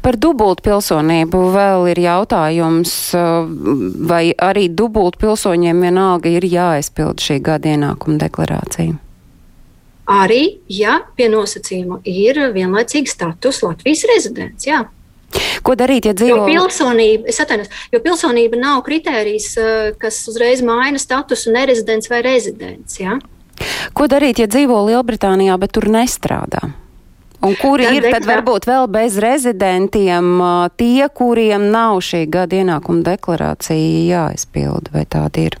Par 0.00 0.16
dubultu 0.16 0.64
pilsonību 0.70 1.40
vēl 1.54 1.90
ir 1.92 2.00
jautājums, 2.06 2.92
vai 4.08 4.22
arī 4.32 4.68
dubultu 4.72 5.20
pilsoņiem 5.26 5.82
vienalga 5.84 6.32
ir 6.32 6.46
jāaizpild 6.48 7.20
šī 7.20 7.40
gada 7.44 7.74
ienākuma 7.74 8.16
deklarācija? 8.22 8.96
Arī, 10.10 10.58
ja 10.66 10.96
pie 11.14 11.28
nosacījuma 11.30 12.00
ir 12.08 12.40
vienlaicīgs 12.54 13.12
status 13.14 13.60
Latvijas 13.62 14.02
rezidents. 14.10 14.66
Jā. 14.66 14.80
Ko 15.62 15.76
darīt, 15.78 16.08
ja 16.08 16.14
dzīvo? 16.16 16.40
Jo 16.40 16.46
pilsonība, 16.48 17.28
es 17.30 17.38
atvainojos, 17.38 17.70
jo 17.92 18.00
pilsonība 18.02 18.58
nav 18.58 18.80
kritērijs, 18.86 19.52
kas 20.00 20.18
uzreiz 20.32 20.64
maina 20.66 20.98
statusu 20.98 21.52
nerezidents 21.54 22.10
vai 22.10 22.24
rezidents. 22.26 22.98
Ja? 22.98 23.20
Ko 23.94 24.08
darīt, 24.10 24.40
ja 24.42 24.48
dzīvo 24.50 24.80
Lielbritānijā, 24.88 25.54
bet 25.60 25.76
tur 25.76 25.86
nestrādā? 25.92 26.72
Un 27.40 27.54
kuri 27.56 27.86
tad 27.88 27.96
ir 27.96 28.06
tad 28.12 28.26
varbūt 28.28 28.66
vēl 28.68 28.86
bez 28.92 29.16
rezidentiem 29.22 30.42
tie, 30.76 31.08
kuriem 31.08 31.70
nav 31.72 32.02
šī 32.04 32.26
gada 32.28 32.58
ienākuma 32.60 33.00
deklarācija 33.06 34.04
jāizpild, 34.10 34.90
vai 34.92 35.06
tāda 35.08 35.46
ir? 35.48 35.56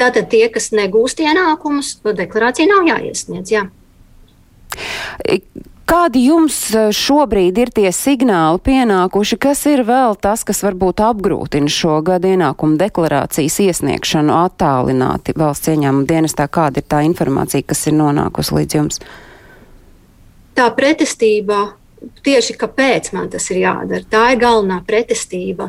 Tātad 0.00 0.26
tie, 0.32 0.48
kas 0.52 0.72
negūst 0.74 1.22
ienākumus, 1.22 1.94
to 2.02 2.12
deklarācija 2.16 2.66
nav 2.68 2.88
jāiesniedz. 2.90 3.54
Jā. 3.54 3.64
Kādi 5.86 6.24
jums 6.26 6.56
šobrīd 6.98 7.60
ir 7.62 7.70
tie 7.70 7.92
signāli 7.94 8.58
pienākuši, 8.66 9.38
kas 9.38 9.62
ir 9.70 9.84
vēl 9.86 10.18
tas, 10.18 10.42
kas 10.42 10.64
varbūt 10.66 10.98
apgrūtina 11.06 11.70
šo 11.70 12.00
gadu 12.04 12.32
ienākumu 12.34 12.74
deklarācijas 12.80 13.60
iesniegšanu 13.62 14.34
attālināti 14.34 15.36
valsts 15.38 15.70
ieņēmuma 15.70 16.10
dienestā? 16.10 16.48
Kāda 16.50 16.82
ir 16.82 16.90
tā 16.90 17.04
informācija, 17.06 17.62
kas 17.70 17.86
ir 17.86 17.94
nonākusi 18.00 18.58
līdz 18.58 18.78
jums? 18.80 19.00
Tā 20.56 20.70
pretestība 20.76 21.66
tieši 22.26 22.56
kāpēc 22.60 23.10
man 23.14 23.28
tas 23.32 23.48
ir 23.50 23.62
jādara. 23.62 24.04
Tā 24.10 24.22
ir 24.34 24.40
galvenā 24.40 24.80
pretestība. 24.86 25.68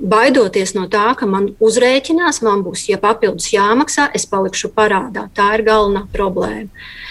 Baidoties 0.00 0.72
no 0.76 0.86
tā, 0.92 1.10
ka 1.18 1.28
man 1.28 1.50
uzrēķinās, 1.60 2.40
man 2.46 2.64
būs, 2.64 2.86
ja 2.88 2.98
papildus 3.00 3.50
jāmaksā, 3.52 4.08
es 4.16 4.26
palikšu 4.30 4.72
parādā. 4.76 5.28
Tā 5.36 5.50
ir 5.58 5.66
galvenā 5.66 6.06
problēma. 6.14 6.70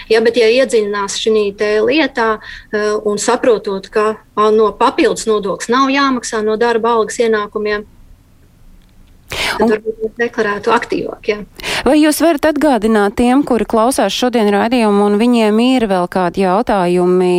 Ja, 0.09 0.23
bet, 0.25 0.39
ja 0.41 0.49
iedziļinās 0.49 1.19
šajā 1.21 1.83
lietā 1.85 2.29
un 3.05 3.21
saprotot, 3.21 3.91
ka 3.93 4.15
no 4.55 4.71
papildus 4.79 5.27
nodokļa 5.29 5.75
nav 5.75 5.93
jāmaksā 5.93 6.41
no 6.45 6.57
darba 6.57 6.95
algas 6.97 7.19
ienākumiem, 7.21 7.85
Mēs 9.59 10.13
deklarētu 10.19 10.71
aktīvāk. 10.73 11.29
Jā. 11.29 11.37
Vai 11.85 11.95
jūs 11.99 12.19
varat 12.23 12.49
atgādināt 12.49 13.17
tiem, 13.19 13.43
kuri 13.47 13.67
klausās 13.69 14.15
šodien 14.15 14.49
raidījumu, 14.53 15.05
un 15.05 15.17
viņiem 15.21 15.59
ir 15.63 15.85
vēl 15.91 16.09
kādi 16.11 16.43
jautājumi, 16.45 17.33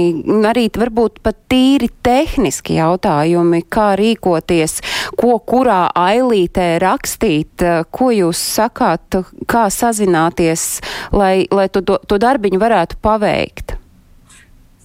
arī 0.49 0.69
varbūt 0.77 1.21
pat 1.25 1.39
tīri 1.51 1.91
tehniski 2.05 2.79
jautājumi, 2.79 3.63
kā 3.69 3.91
rīkoties, 4.01 4.79
ko 5.21 5.39
kurā 5.43 5.83
ailītē 5.97 6.71
rakstīt, 6.83 7.67
ko 7.91 8.13
jūs 8.15 8.41
sakāt, 8.61 9.21
kā 9.51 9.67
sazināties, 9.73 10.71
lai, 11.13 11.47
lai 11.51 11.69
to, 11.73 11.83
to 11.83 12.21
darbiņu 12.23 12.63
varētu 12.63 13.01
paveikt? 13.03 13.80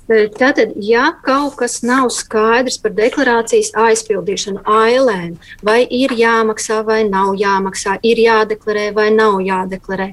Tātad, 0.05 0.75
ja 0.85 1.07
kaut 1.25 1.55
kas 1.57 1.79
nav 1.81 2.11
skaidrs 2.13 2.77
par 2.81 2.93
deklarācijas 2.93 3.71
aizpildīšanu 3.73 4.61
ailēm, 4.69 5.31
vai 5.65 5.79
ir 5.89 6.13
jāmaksā 6.13 6.83
vai 6.85 6.99
nav 7.07 7.31
jāmaksā, 7.39 7.95
ir 8.05 8.21
jādeklarē 8.21 8.91
vai 8.93 9.07
nav 9.15 9.39
jādeklarē, 9.41 10.11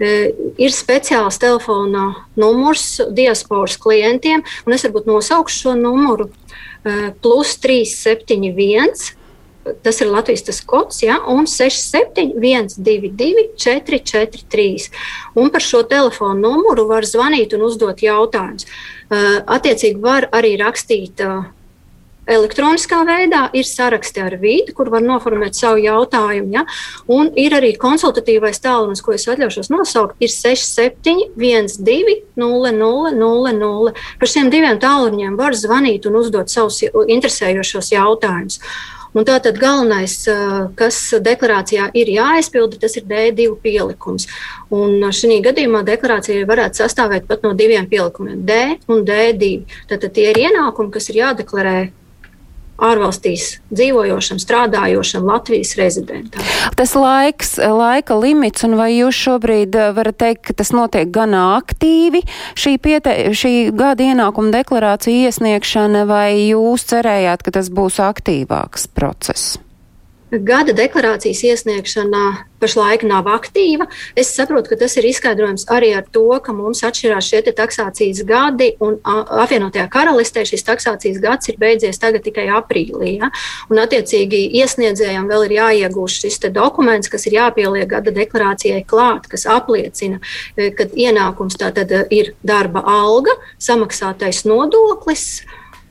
ir 0.00 0.72
speciāls 0.72 1.36
telefona 1.42 2.06
numurs 2.40 2.86
diasporas 3.12 3.76
klientiem, 3.76 4.40
un 4.64 4.78
es 4.78 4.86
varbūt 4.88 5.12
nosaukšu 5.12 5.60
šo 5.66 5.76
numuru 5.76 6.30
plus 7.20 7.58
371 7.60 9.12
tas 9.82 10.00
ir 10.00 10.10
Latvijas 10.12 10.44
tas 10.46 10.60
kods, 10.66 11.02
ja, 11.02 11.18
un 11.28 11.46
6712, 11.50 13.48
443. 13.56 14.90
Un 15.40 15.50
par 15.50 15.62
šo 15.64 15.82
telefonu 15.88 16.40
numuru 16.48 16.86
var 16.90 17.04
zvanīt 17.08 17.54
un 17.56 17.66
uzdot 17.68 18.02
jautājumus. 18.04 18.64
Uh, 19.10 19.42
attiecīgi, 19.56 20.00
var 20.02 20.28
arī 20.32 20.56
rakstīt. 20.60 21.20
Uh, 21.24 21.44
Elektroniskā 22.24 23.02
veidā 23.04 23.50
ir 23.52 23.66
saraksti 23.68 24.22
ar 24.24 24.38
vīdi, 24.40 24.72
kur 24.76 24.88
var 24.92 25.02
noformēt 25.04 25.58
savu 25.58 25.82
jautājumu. 25.84 26.54
Ja? 26.56 26.62
Un 27.12 27.28
ir 27.36 27.52
arī 27.52 27.74
konsultatīvais 27.80 28.62
tālrunis, 28.64 29.02
ko 29.04 29.12
es 29.12 29.28
atļaušos 29.28 29.68
nosaukt, 29.72 30.16
ir 30.24 30.32
6712, 30.32 32.24
0000. 32.40 33.92
Par 34.22 34.28
šiem 34.32 34.48
diviem 34.54 34.80
tālruņiem 34.80 35.36
var 35.36 35.52
zvanīt 35.58 36.08
un 36.08 36.16
uzdot 36.22 36.48
savus 36.48 36.80
interesējošos 36.88 37.92
jautājumus. 37.92 38.56
Un 39.14 39.22
tātad 39.22 39.58
galvenais, 39.62 40.16
kas 40.74 40.96
deklarācijā 41.22 41.86
ir 41.94 42.08
jāaizpilda, 42.16 42.80
tas 42.82 42.96
ir 42.98 43.06
D2 43.06 43.52
pielikums. 43.62 44.26
Un 44.74 44.98
šī 45.14 45.38
gadījumā 45.44 45.84
deklarācija 45.86 46.46
varētu 46.50 46.82
sastāvēt 46.82 47.28
pat 47.30 47.46
no 47.46 47.52
diviem 47.54 47.86
pielikumiem- 47.90 48.42
D 48.50 48.78
un 48.90 49.04
D2. 49.06 49.52
Tātad 49.90 50.10
tie 50.18 50.30
ir 50.32 50.42
ienākumi, 50.48 50.90
kas 50.90 51.08
ir 51.10 51.22
jādeklarē 51.22 51.76
ārvalstīs 52.82 53.58
dzīvojošam, 53.74 54.40
strādājošam 54.42 55.26
Latvijas 55.28 55.74
rezidentam. 55.78 56.42
Tas 56.78 56.94
laiks, 56.98 57.56
laika 57.58 58.16
limits, 58.18 58.64
un 58.66 58.76
vai 58.80 58.90
jūs 58.96 59.18
šobrīd 59.26 59.78
eh, 59.78 59.90
varat 59.96 60.18
teikt, 60.22 60.42
ka 60.48 60.58
tas 60.62 60.72
notiek 60.74 61.10
gan 61.14 61.36
aktīvi, 61.38 62.24
šī, 62.58 62.76
piete, 62.82 63.16
šī 63.36 63.54
gada 63.76 64.10
ienākuma 64.10 64.54
deklarācija 64.54 65.30
iesniegšana, 65.30 66.06
vai 66.10 66.50
jūs 66.50 66.88
cerējāt, 66.90 67.46
ka 67.46 67.58
tas 67.60 67.70
būs 67.74 68.00
aktīvāks 68.02 68.90
process? 68.94 69.63
Gada 70.42 70.72
deklarācijas 70.74 71.44
iesniegšana 71.46 72.24
pašlaik 72.58 73.04
nav 73.06 73.28
aktīva. 73.30 73.86
Es 74.18 74.32
saprotu, 74.34 74.72
ka 74.72 74.78
tas 74.80 74.96
ir 74.98 75.06
izskaidrojams 75.06 75.66
arī 75.70 75.92
ar 75.98 76.06
to, 76.10 76.26
ka 76.42 76.54
mums 76.56 76.82
atšķirās 76.86 77.28
šie 77.28 77.42
taksācijas 77.54 78.22
gadi, 78.26 78.72
un 78.82 78.96
apvienotajā 79.04 79.86
karalistē 79.92 80.46
šis 80.48 80.66
taksācijas 80.66 81.20
gads 81.22 81.52
ir 81.52 81.60
beidzies 81.60 82.00
tagad 82.02 82.24
tikai 82.26 82.48
aprīlī. 82.56 83.14
Ja? 83.20 83.30
Un, 83.70 83.82
attiecīgi, 83.84 84.42
iesniedzējiem 84.62 85.30
vēl 85.30 85.46
ir 85.48 85.56
jāiegūst 85.58 86.26
šis 86.26 86.40
dokuments, 86.54 87.12
kas 87.12 87.28
ir 87.28 87.38
jāpieliek 87.38 87.86
gada 87.94 88.14
deklarācijai 88.14 88.82
klāt, 88.88 89.28
kas 89.30 89.46
apliecina, 89.50 90.22
e, 90.56 90.72
ka 90.74 90.88
ienākums 90.90 91.60
tātad 91.60 91.92
ir 92.10 92.34
darba 92.42 92.82
alga, 92.82 93.36
samaksātais 93.62 94.44
nodoklis 94.48 95.44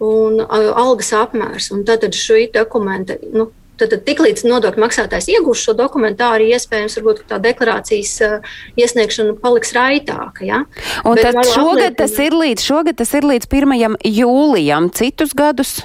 un 0.03 0.41
algas 0.43 1.13
apmērs. 1.15 1.71
Un 1.71 1.85
tad 1.87 2.03
šī 2.11 2.49
dokumenta. 2.53 3.15
Nu, 3.31 3.51
Tad, 3.81 3.95
tiklīdz 4.05 4.45
nodokļu 4.45 4.83
maksātājs 4.83 5.31
iegūs 5.33 5.63
šo 5.65 5.73
dokumentu, 5.77 6.19
tā 6.19 6.27
arī 6.35 6.51
iespējams, 6.53 6.99
varbūt, 6.99 7.23
tā 7.31 7.39
deklarācijas 7.41 8.11
uh, 8.21 8.51
iesniegšana 8.77 9.33
paliks 9.41 9.73
raitāka. 9.73 10.45
Ja? 10.45 10.61
Un 11.01 11.17
Bet 11.17 11.31
tad 11.31 11.41
šogad 11.49 11.89
apliecināt... 11.89 11.97
tas, 12.03 12.13
ir 12.21 12.37
līdz, 12.37 12.67
šogad 12.69 13.01
tas 13.01 13.15
ir 13.17 13.25
līdz 13.31 13.49
1. 13.49 13.97
jūlijam, 14.05 14.91
citus 14.93 15.33
gadus? 15.33 15.81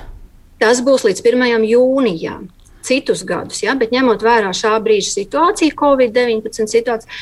Tas 0.61 0.85
būs 0.85 1.09
līdz 1.09 1.25
1. 1.25 1.67
jūnijam 1.71 2.49
citus 2.89 3.25
gadus. 3.25 3.63
Ja? 3.65 3.75
Bet 3.79 3.93
ņemot 3.95 4.23
vērā 4.25 4.53
šā 4.57 4.77
brīža 4.85 5.15
situāciju, 5.15 5.77
Covid-19 5.79 6.71
situāciju, 6.71 7.19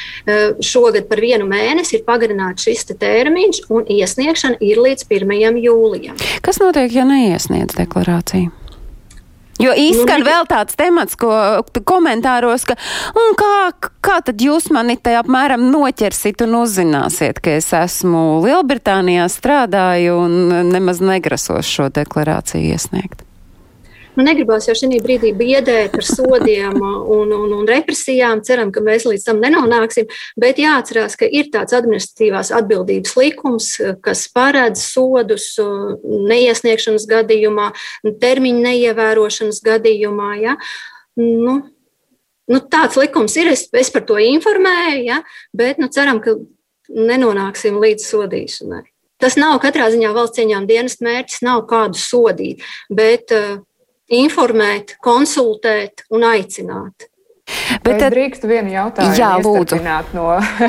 šogad 0.66 1.08
par 1.10 1.22
vienu 1.22 1.48
mēnesi 1.50 1.98
ir 1.98 2.04
pagarināts 2.06 2.66
šis 2.66 2.86
te 2.90 2.98
termiņš, 3.00 3.64
un 3.70 3.88
iesniegšana 3.98 4.60
ir 4.66 4.82
līdz 4.82 5.08
1. 5.10 5.58
jūlijam. 5.62 6.22
Kas 6.46 6.62
notiek, 6.62 6.90
ja 6.94 7.06
neiesniedz 7.08 7.78
deklarāciju? 7.78 8.65
Jo 9.62 9.72
izskan 9.76 10.20
nu, 10.20 10.28
vēl 10.28 10.48
tāds 10.50 10.76
temats, 10.78 11.16
ko 11.18 11.32
komentāros, 11.88 12.66
ka 12.68 12.76
kā, 13.40 13.52
kā 14.04 14.18
tad 14.26 14.42
jūs 14.42 14.68
mani 14.74 14.98
te 15.00 15.16
apmēram 15.18 15.68
noķersit 15.72 16.44
un 16.46 16.58
uzzināsiet, 16.62 17.40
ka 17.42 17.56
es 17.60 17.72
esmu 17.76 18.42
Lielbritānijā 18.44 19.28
strādāju 19.32 20.18
un 20.26 20.36
nemaz 20.72 21.00
negrasos 21.04 21.68
šo 21.68 21.88
deklarāciju 21.94 22.76
iesniegt? 22.76 23.25
Nu, 24.16 24.24
negribās 24.24 24.64
jau 24.64 24.72
šī 24.78 24.98
brīdī 25.04 25.34
biedēt 25.36 25.98
ar 25.98 26.04
sodiem 26.08 26.78
un, 26.80 27.32
un, 27.36 27.50
un 27.52 27.66
represijām. 27.68 28.40
Ceram, 28.46 28.70
ka 28.72 28.80
mēs 28.84 29.04
līdz 29.04 29.26
tam 29.28 29.42
nenonāksim. 29.44 30.08
Bet 30.40 30.60
jāatcerās, 30.62 31.18
ka 31.20 31.28
ir 31.28 31.50
tāds 31.52 31.76
administratīvās 31.76 32.50
atbildības 32.56 33.12
likums, 33.20 33.68
kas 34.04 34.24
paredz 34.32 34.86
sodus 34.88 35.50
neiesniegšanas 35.60 37.04
gadījumā, 37.12 37.70
termiņu 38.24 38.64
neievērošanas 38.64 39.60
gadījumā. 39.68 40.32
Ja? 40.40 40.56
Nu, 41.20 41.60
nu, 42.48 42.64
tāds 42.72 42.96
likums 42.96 43.36
ir. 43.36 43.52
Es, 43.52 43.68
es 43.68 43.92
par 43.92 44.08
to 44.08 44.16
informēju, 44.22 45.06
ja? 45.10 45.20
bet 45.52 45.76
nu, 45.82 45.92
ceram, 45.92 46.24
ka 46.24 46.38
nenonāksim 46.88 47.76
līdz 47.84 48.10
sodīšanai. 48.14 48.86
Tas 49.20 49.36
nav 49.40 49.58
katrā 49.60 49.92
ziņā 49.92 50.10
valsts 50.16 50.40
ieņēmuma 50.40 50.68
dienas 50.68 51.00
mērķis, 51.04 51.40
nav 51.44 51.64
kādu 51.68 52.00
sodīt, 52.00 52.64
bet 52.92 53.32
uh, 53.32 53.56
informēt, 54.12 54.96
konsultēt 55.02 56.06
un 56.14 56.26
aicināt. 56.26 57.10
Bet 57.86 58.00
tad 58.00 58.10
drīkst 58.10 58.42
vienu 58.48 58.72
jautājumu 58.72 59.14
jā, 59.18 59.30
lūdzu. 59.38 59.78
no, 60.16 60.26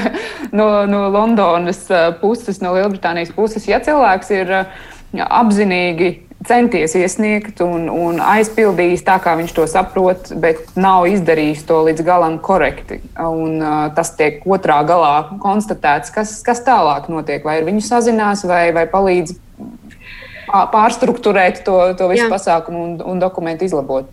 no, 0.60 0.68
no 0.90 1.08
Londonas 1.14 1.88
uh, 1.90 2.12
puses, 2.22 2.62
no 2.62 2.76
Lielbritānijas 2.76 3.34
puses. 3.34 3.66
Ja 3.70 3.82
cilvēks 3.82 4.30
ir 4.36 4.54
uh, 4.54 4.86
apzinīgi 5.18 6.12
centies 6.48 6.94
iesniegt 6.96 7.64
un, 7.66 7.88
un 7.90 8.22
aizpildījis 8.22 9.02
tā, 9.08 9.18
kā 9.24 9.34
viņš 9.40 9.56
to 9.58 9.66
saprot, 9.70 10.30
bet 10.38 10.78
nav 10.78 11.08
izdarījis 11.10 11.66
to 11.68 11.82
līdz 11.90 12.06
galam 12.06 12.38
korekti. 12.46 13.00
Un, 13.18 13.58
uh, 13.58 13.88
tas 13.98 14.14
tiek 14.20 14.46
otrā 14.46 14.84
galā 14.88 15.16
konstatēts, 15.42 16.14
kas, 16.14 16.38
kas 16.46 16.62
tālāk 16.68 17.10
notiek. 17.10 17.42
Vai 17.48 17.60
ar 17.64 17.68
viņu 17.68 17.82
sazinās, 17.90 18.46
vai, 18.46 18.68
vai 18.76 18.86
palīdz 18.92 19.34
pārstruktūrēt 20.48 21.64
to, 21.68 21.78
to 22.00 22.08
visu 22.12 22.26
Jā. 22.26 22.32
pasākumu 22.32 22.84
un, 22.84 22.94
un 23.14 23.20
dokumentu 23.24 23.68
izlabot. 23.68 24.10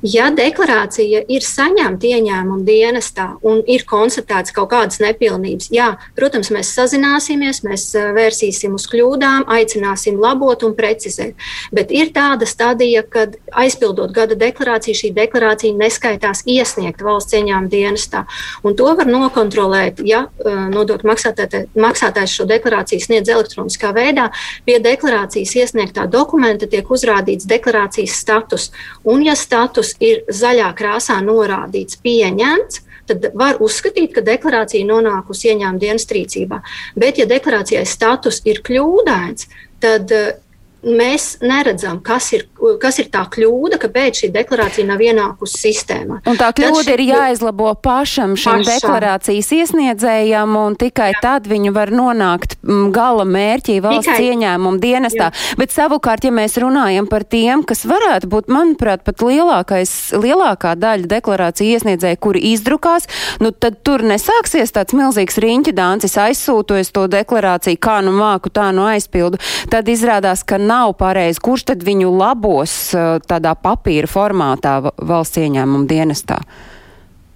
Ja 0.00 0.30
deklarācija 0.32 1.20
ir 1.28 1.44
saņemta 1.44 2.08
ieņēmuma 2.08 2.64
dienestā 2.64 3.26
un 3.44 3.58
ir 3.68 3.82
konstatēts 3.84 4.54
kaut 4.56 4.70
kādas 4.72 4.96
nepilnības, 5.02 5.66
jā, 5.74 5.90
protams, 6.16 6.48
mēs 6.54 6.70
sazināsimies, 6.72 7.60
mēs 7.66 7.84
eh, 7.98 8.06
vērsīsim 8.16 8.78
uz 8.78 8.86
kļūdām, 8.88 9.44
aicināsim 9.52 10.16
labot 10.20 10.64
un 10.64 10.72
precizēt. 10.78 11.36
Bet 11.76 11.92
ir 11.92 12.14
tāda 12.16 12.48
stadija, 12.48 13.02
kad 13.04 13.36
aizpildot 13.52 14.14
gada 14.16 14.38
deklarāciju, 14.40 14.96
šī 15.02 15.10
deklarācija 15.18 15.76
neskaitās 15.76 16.46
iesniegt 16.48 17.04
valsts 17.04 17.36
ieņēmuma 17.36 17.68
dienestā. 17.68 18.24
Un 18.64 18.78
to 18.80 18.88
var 18.96 19.04
nokontrolēt, 19.04 20.00
ja 20.00 20.22
eh, 20.30 20.64
nodokļu 20.72 21.12
maksātājs 21.76 22.38
šo 22.38 22.48
deklarāciju 22.48 23.04
sniedz 23.04 23.28
elektroniskā 23.36 23.92
veidā. 23.92 24.30
Pie 24.64 24.80
deklarācijas 24.80 25.52
iesniegtā 25.60 26.08
dokumenta 26.08 26.64
tiek 26.72 26.88
uzrādīts 26.88 27.44
deklarācijas 27.52 28.16
status. 28.24 28.70
Un, 29.04 29.28
ja 29.28 29.36
status 29.36 29.89
status 29.90 29.96
ir 30.00 30.24
zaļā 30.28 30.70
krāsā 30.76 31.20
norādīts 31.22 31.98
pieņemts, 32.02 32.82
tad 33.06 33.32
var 33.34 33.58
uzskatīt, 33.60 34.14
ka 34.14 34.22
deklarācija 34.22 34.86
nonākusi 34.86 35.50
ieņēmuma 35.50 35.80
dienas 35.80 36.06
rīcībā. 36.06 36.62
Bet, 36.96 37.18
ja 37.18 37.26
deklarācijai 37.26 37.86
status 37.86 38.42
ir 38.44 38.62
kļūdains, 38.62 39.48
tad 39.80 40.12
mēs 40.84 41.36
neredzam, 41.44 42.00
kas 42.04 42.30
ir, 42.36 42.46
kas 42.80 42.98
ir 43.02 43.10
tā 43.12 43.22
kļūda, 43.32 43.78
kāpēc 43.80 44.22
šī 44.22 44.30
deklarācija 44.34 44.88
nav 44.88 45.02
ienākusi 45.04 45.60
sistēmā. 45.66 46.20
Un 46.30 46.38
tā 46.40 46.50
kļūda 46.56 46.84
šī... 46.86 46.94
ir 46.94 47.02
jāizlabo 47.10 47.72
pašam 47.82 48.36
šim 48.38 48.62
pašam. 48.62 48.68
deklarācijas 48.70 49.50
iesniedzējam, 49.56 50.56
un 50.60 50.76
tikai 50.80 51.10
Jā. 51.14 51.22
tad 51.26 51.48
viņi 51.50 51.72
var 51.76 51.92
nonākt 51.94 52.56
mm, 52.62 52.90
gala 52.96 53.26
mērķī 53.28 53.80
valsts 53.84 54.08
tikai... 54.08 54.30
ieņēmuma 54.30 54.82
dienestā. 54.82 55.30
Jā. 55.30 55.58
Bet 55.60 55.74
savukārt, 55.74 56.24
ja 56.24 56.32
mēs 56.34 56.56
runājam 56.60 57.08
par 57.10 57.26
tiem, 57.28 57.64
kas 57.66 57.84
varētu 57.88 58.30
būt, 58.32 58.50
manuprāt, 58.52 59.04
pat 59.06 59.24
lielākais, 59.26 59.94
lielākā 60.16 60.74
daļa 60.80 61.10
deklarācija 61.10 61.76
iesniedzēja, 61.76 62.20
kuri 62.20 62.44
izdrukās, 62.54 63.08
nu 63.42 63.52
tad 63.52 63.80
tur 63.86 64.04
nesāksies 64.06 64.72
tāds 64.74 64.96
milzīgs 64.96 65.40
riņķa 65.42 65.76
dāncis 65.76 66.16
aizsūtojas 66.20 66.92
to 66.94 67.06
deklarāciju, 67.10 67.80
kā 67.80 68.00
nu 68.06 68.14
māku, 68.16 68.52
tā 68.54 68.70
nu 68.76 68.86
aizpildu. 68.88 69.40
Tad 69.70 69.88
izrādās, 69.90 70.44
ka 70.46 70.58
nav 70.70 70.94
pareizi, 71.00 71.42
kurš 71.42 71.68
tad 71.72 71.86
viņu 71.86 72.10
labos 72.14 72.74
uh, 72.94 73.16
tādā 73.26 73.56
papīra 73.58 74.10
formātā 74.10 74.78
valsts 74.96 75.42
ieņēmuma 75.42 75.90
dienestā? 75.90 76.40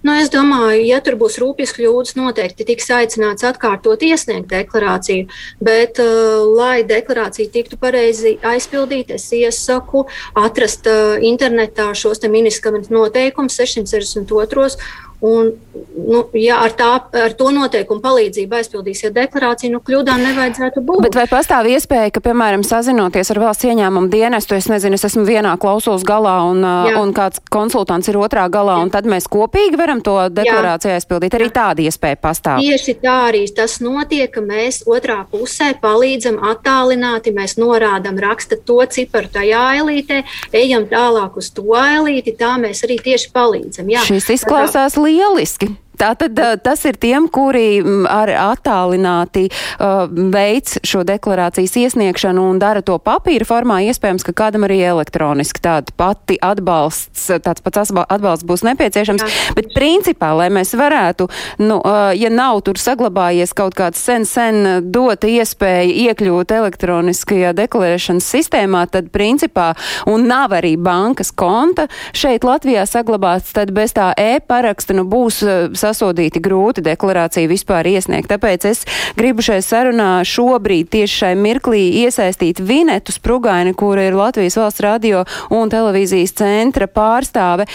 Nu, 0.05 0.13
es 0.21 0.27
domāju, 0.29 0.83
ja 0.85 0.99
tur 1.01 1.15
būs 1.17 1.39
rūpīgas 1.41 1.71
kļūdas, 1.73 2.11
noteikti 2.19 2.67
tiks 2.67 2.91
aicināts 2.93 3.45
atkārtot 3.47 4.03
iesniegt 4.05 4.51
deklarāciju. 4.51 5.25
Bet, 5.65 5.97
uh, 5.97 6.43
lai 6.45 6.83
deklarācija 6.85 7.49
tiktu 7.49 7.79
pareizi 7.81 8.35
aizpildīta, 8.45 9.17
es 9.17 9.25
iesaku 9.33 10.03
atrast 10.37 10.85
uh, 10.91 11.15
internetā 11.25 11.87
šos 11.97 12.21
ministra 12.29 12.75
noteikumus 12.77 13.57
662 13.57 14.77
Un, 15.23 15.53
nu, 15.95 16.21
ja 16.35 16.57
ar, 16.65 16.73
tā, 16.75 16.89
ar 17.15 17.33
to 17.39 17.47
noteikumu 17.55 18.01
palīdzību 18.03 18.57
aizpildīsiet 18.59 19.13
deklarāciju, 19.15 19.71
nu, 19.73 19.79
kļūdām 19.85 20.19
nevajadzētu 20.21 20.83
būt. 20.85 21.01
Bet 21.07 21.15
vai 21.15 21.23
pastāv 21.31 21.69
iespēja, 21.71 22.11
ka, 22.13 22.21
piemēram, 22.25 22.65
sazinoties 22.67 23.31
ar 23.31 23.39
valsts 23.39 23.65
ieņēmumu 23.69 24.11
dienestu, 24.11 24.57
es 24.59 24.67
nezinu, 24.69 24.99
es 24.99 25.07
esmu 25.07 25.23
vienā 25.27 25.55
klausulas 25.61 26.03
galā 26.05 26.35
un, 26.49 26.59
Jā. 26.61 26.99
un 26.99 27.13
kāds 27.15 27.39
konsultants 27.51 28.11
ir 28.11 28.19
otrā 28.19 28.43
galā, 28.51 28.75
Jā. 28.75 28.83
un 28.85 28.91
tad 28.93 29.07
mēs 29.09 29.29
kopīgi 29.31 29.79
varam 29.79 30.03
to 30.05 30.17
deklarāciju 30.35 30.91
Jā. 30.91 30.99
aizpildīt? 30.99 31.39
Arī 31.39 31.49
tāda 31.55 31.87
iespēja 31.87 32.19
pastāv. 32.21 32.61
Tieši 32.61 32.97
tā 33.01 33.15
arī 33.31 33.45
tas 33.55 33.79
notiek, 33.83 34.27
ka 34.35 34.43
mēs 34.43 34.83
otrā 34.83 35.21
pusē 35.31 35.71
palīdzam 35.79 36.41
attālināti, 36.51 37.33
mēs 37.33 37.55
norādam, 37.61 38.19
raksta 38.19 38.59
to 38.59 38.81
ciparu 38.91 39.31
tajā 39.31 39.63
ailītē, 39.79 40.21
ejam 40.53 40.85
tālāk 40.91 41.39
uz 41.39 41.49
to 41.55 41.65
ailīti, 41.79 42.35
tā 42.37 42.55
mēs 42.61 42.83
arī 42.85 42.99
tieši 43.09 43.33
palīdzam. 43.33 43.89
Jā. 43.95 44.05
Šis 44.05 44.29
izklausās 44.37 44.99
līdzīgi 44.99 45.04
lieliski. 45.05 45.77
Tātad 45.99 46.39
tas 46.63 46.83
ir 46.87 46.97
tiem, 47.01 47.27
kuri 47.31 47.79
ar 48.09 48.29
attālināti 48.29 49.47
uh, 49.49 50.05
veids 50.09 50.79
šo 50.85 51.03
deklarācijas 51.07 51.75
iesniegšanu 51.81 52.43
un 52.51 52.59
dara 52.61 52.83
to 52.85 52.97
papīra 53.01 53.47
formā. 53.47 53.81
Iespējams, 53.89 54.25
ka 54.27 54.35
kādam 54.35 54.67
arī 54.67 54.81
elektroniski 54.85 55.61
tāda 55.63 55.93
pati 55.97 56.37
atbalsts, 56.43 57.27
tāds 57.43 57.63
pats 57.65 57.93
atbalsts 58.03 58.47
būs 58.47 58.65
nepieciešams. 58.67 59.23
Jā. 59.23 59.55
Bet 59.57 59.71
principā, 59.75 60.33
lai 60.37 60.49
mēs 60.53 60.75
varētu, 60.77 61.29
nu, 61.63 61.79
uh, 61.79 62.11
ja 62.17 62.31
nav 62.33 62.61
tur 62.65 62.79
saglabājies 62.81 63.55
kaut 63.57 63.77
kāds 63.77 64.01
sen, 64.01 64.27
sen 64.29 64.91
dota 64.91 65.29
iespēja 65.29 65.87
iekļūt 66.09 66.55
elektroniskajā 66.55 67.53
deklarēšanas 67.57 68.29
sistēmā, 68.35 68.85
tad 68.91 69.11
principā, 69.15 69.71
un 70.09 70.27
nav 70.29 70.55
arī 70.57 70.75
bankas 70.81 71.31
konta 71.35 71.87
šeit 72.15 72.45
Latvijā 72.47 72.85
saglabāts, 72.89 73.53
tad 73.55 73.71
bez 73.75 73.95
tā 73.95 74.11
e-paraksta 74.19 74.95
nu 74.97 75.05
būs 75.09 75.41
sasodīti 75.85 76.41
grūti 76.43 76.83
deklarāciju 76.85 77.51
vispār 77.51 77.87
iesniegt. 77.93 78.29
Tāpēc 78.31 78.67
es 78.71 78.83
gribu 79.17 79.45
šai 79.45 79.61
sarunā 79.65 80.09
šobrīd 80.27 80.91
tieši 80.95 81.21
šai 81.21 81.33
mirklī 81.39 81.83
iesaistīt 82.03 82.61
Vinetu 82.65 83.15
Sprugaini, 83.15 83.75
kura 83.77 84.07
ir 84.09 84.17
Latvijas 84.17 84.57
valsts 84.59 84.83
radio 84.85 85.25
un 85.53 85.71
televīzijas 85.73 86.35
centra 86.39 86.89
pārstāve. 86.91 87.67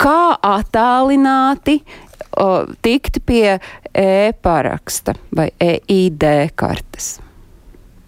Kā 0.00 0.36
attālināti 0.36 1.80
o, 2.36 2.66
tikt 2.82 3.22
pie 3.26 3.58
e-paraksta 3.90 5.16
vai 5.36 5.50
e-ID 5.60 6.54
kartes? 6.58 7.18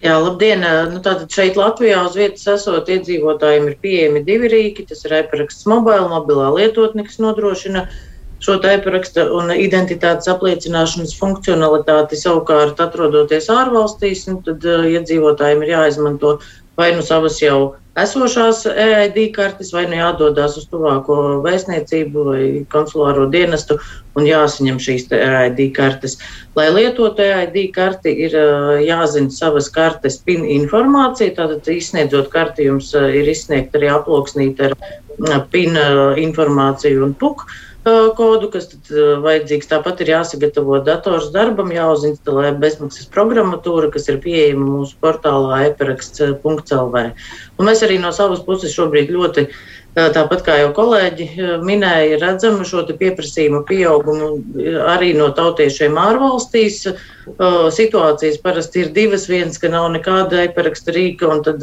Jā, 0.03 0.17
labdien! 0.19 0.59
Nu, 0.91 0.99
tātad 0.99 1.31
šeit 1.31 1.55
Latvijā 1.55 2.01
uz 2.03 2.17
vietas 2.19 2.43
esot 2.57 2.89
iedzīvotājiem 2.91 3.69
ir 3.69 3.77
pieejami 3.79 4.23
divi 4.27 4.49
rīki. 4.51 4.83
Tas 4.89 5.05
ir 5.07 5.15
e-paraksts 5.21 5.63
mobila, 5.71 6.09
mobilā 6.11 6.49
lietotne, 6.57 7.05
kas 7.07 7.21
nodrošina 7.23 7.85
uh, 7.85 8.01
šo 8.43 8.57
taiparaksta 8.63 9.29
un 9.31 9.53
identitātes 9.55 10.27
apliecināšanas 10.31 11.15
funkcionalitāti 11.19 12.19
savukārt 12.19 12.81
atrodoties 12.83 13.47
ārvalstīs, 13.53 14.27
nu, 14.29 14.41
tad 14.45 14.67
uh, 14.67 14.83
iedzīvotājiem 14.97 15.63
ir 15.63 15.73
jāizmanto 15.77 16.37
vai 16.77 16.91
nu 16.95 17.05
savas 17.05 17.37
jau 17.41 17.75
esošās 18.01 18.63
EID 18.65 19.19
kartes, 19.35 19.69
vai 19.75 19.83
nu 19.85 19.99
jādodas 19.99 20.55
uz 20.57 20.65
tuvāko 20.71 21.17
vēstniecību 21.45 22.23
vai 22.25 22.45
konsulāro 22.73 23.27
dienestu 23.29 23.77
un 24.17 24.25
jāsaņem 24.25 24.79
šīs 24.81 25.05
EID 25.13 25.61
kartes. 25.77 26.17
Lai 26.57 26.71
lietotu 26.73 27.21
EID 27.23 27.59
karti, 27.75 28.15
ir 28.27 28.33
uh, 28.39 28.73
jāzina 28.81 29.31
savas 29.31 29.69
kartes 29.71 30.17
PIN 30.25 30.47
informācija. 30.57 31.35
Tātad, 31.37 31.69
izsniedzot 31.69 32.33
karti, 32.33 32.67
jums 32.71 32.91
uh, 32.97 33.07
ir 33.13 33.29
izsniegta 33.29 33.79
arī 33.79 33.93
aploksnīta 33.93 34.73
ar 34.73 35.45
PIN 35.53 35.77
informāciju 36.17 37.05
un 37.05 37.13
PUK 37.21 37.45
kodu, 37.83 38.49
kas 38.53 38.69
tad 38.71 38.91
vajadzīgs. 39.23 39.69
Tāpat 39.71 40.03
ir 40.03 40.13
jāsagatavo 40.13 40.79
dators 40.85 41.29
darbam, 41.35 41.71
jāuzinstalē 41.75 42.53
bezmaksas 42.61 43.09
programmatūra, 43.13 43.91
kas 43.93 44.07
ir 44.11 44.21
pieejama 44.23 44.65
mūsu 44.79 44.97
portālā 45.03 45.65
eperaksts.lv. 45.69 47.05
Un 47.59 47.69
mēs 47.69 47.83
arī 47.85 47.99
no 47.99 48.13
savas 48.15 48.43
puses 48.47 48.75
šobrīd 48.75 49.11
ļoti 49.13 49.47
Tāpat 49.93 50.39
kā 50.41 50.55
jau 50.57 50.71
kolēģi 50.73 51.25
minēja, 51.61 52.17
redzam 52.17 52.63
šo 52.65 52.81
pieprasījumu 52.97 53.59
pieaugumu 53.69 54.29
arī 54.89 55.11
no 55.13 55.27
tautiešiem 55.37 55.99
ārvalstīs. 56.01 56.79
Situācijas 57.77 58.39
parasti 58.41 58.81
ir 58.81 58.89
divas. 58.95 59.27
Viens, 59.29 59.61
ka 59.61 59.69
nav 59.69 59.91
nekāda 59.93 60.47
e-paraksta 60.47 60.95
rīka, 60.95 61.29
un 61.29 61.43
tad 61.45 61.61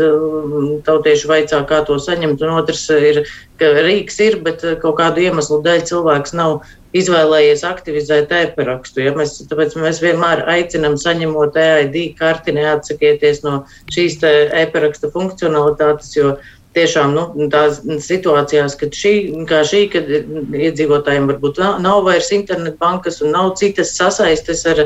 tautieši 0.87 1.31
vaicā, 1.33 1.65
kā 1.67 1.81
to 1.89 1.99
saņemt. 1.99 2.45
Un 2.47 2.61
otrs 2.61 2.85
ir, 2.95 3.25
ka 3.59 3.73
rīks 3.83 4.23
ir, 4.23 4.39
bet 4.47 4.63
kaut 4.85 5.01
kādu 5.03 5.27
iemeslu 5.27 5.59
dēļ 5.67 5.83
cilvēks 5.91 6.37
nav 6.39 6.61
izvēlējies 6.95 7.67
aktivizēt 7.67 8.31
e-parakstu. 8.35 9.03
Ja? 9.09 9.17
Mēs, 9.19 9.41
tāpēc 9.51 9.75
mēs 9.79 9.99
vienmēr 10.03 10.47
aicinām, 10.55 10.95
saņemot 11.03 11.59
EID 11.59 11.99
karti, 12.19 12.55
neatsakieties 12.55 13.43
no 13.47 13.65
šīs 13.91 14.21
e-paraksta 14.23 15.11
funkcionalitātes, 15.15 16.15
jo 16.15 16.39
tiešām 16.77 17.15
nu, 17.17 17.27
tās 17.53 17.81
situācijās, 18.05 18.77
kad 18.79 18.95
šī, 18.95 19.15
šī 19.49 19.83
kad 19.93 20.11
iedzīvotājiem 20.11 21.29
varbūt 21.33 21.61
nav, 21.63 21.81
nav 21.83 22.05
vairs 22.07 22.31
internetbankas 22.37 23.21
un 23.25 23.35
nav 23.35 23.55
citas 23.61 23.97
sasaistes 23.99 24.63
ar, 24.71 24.85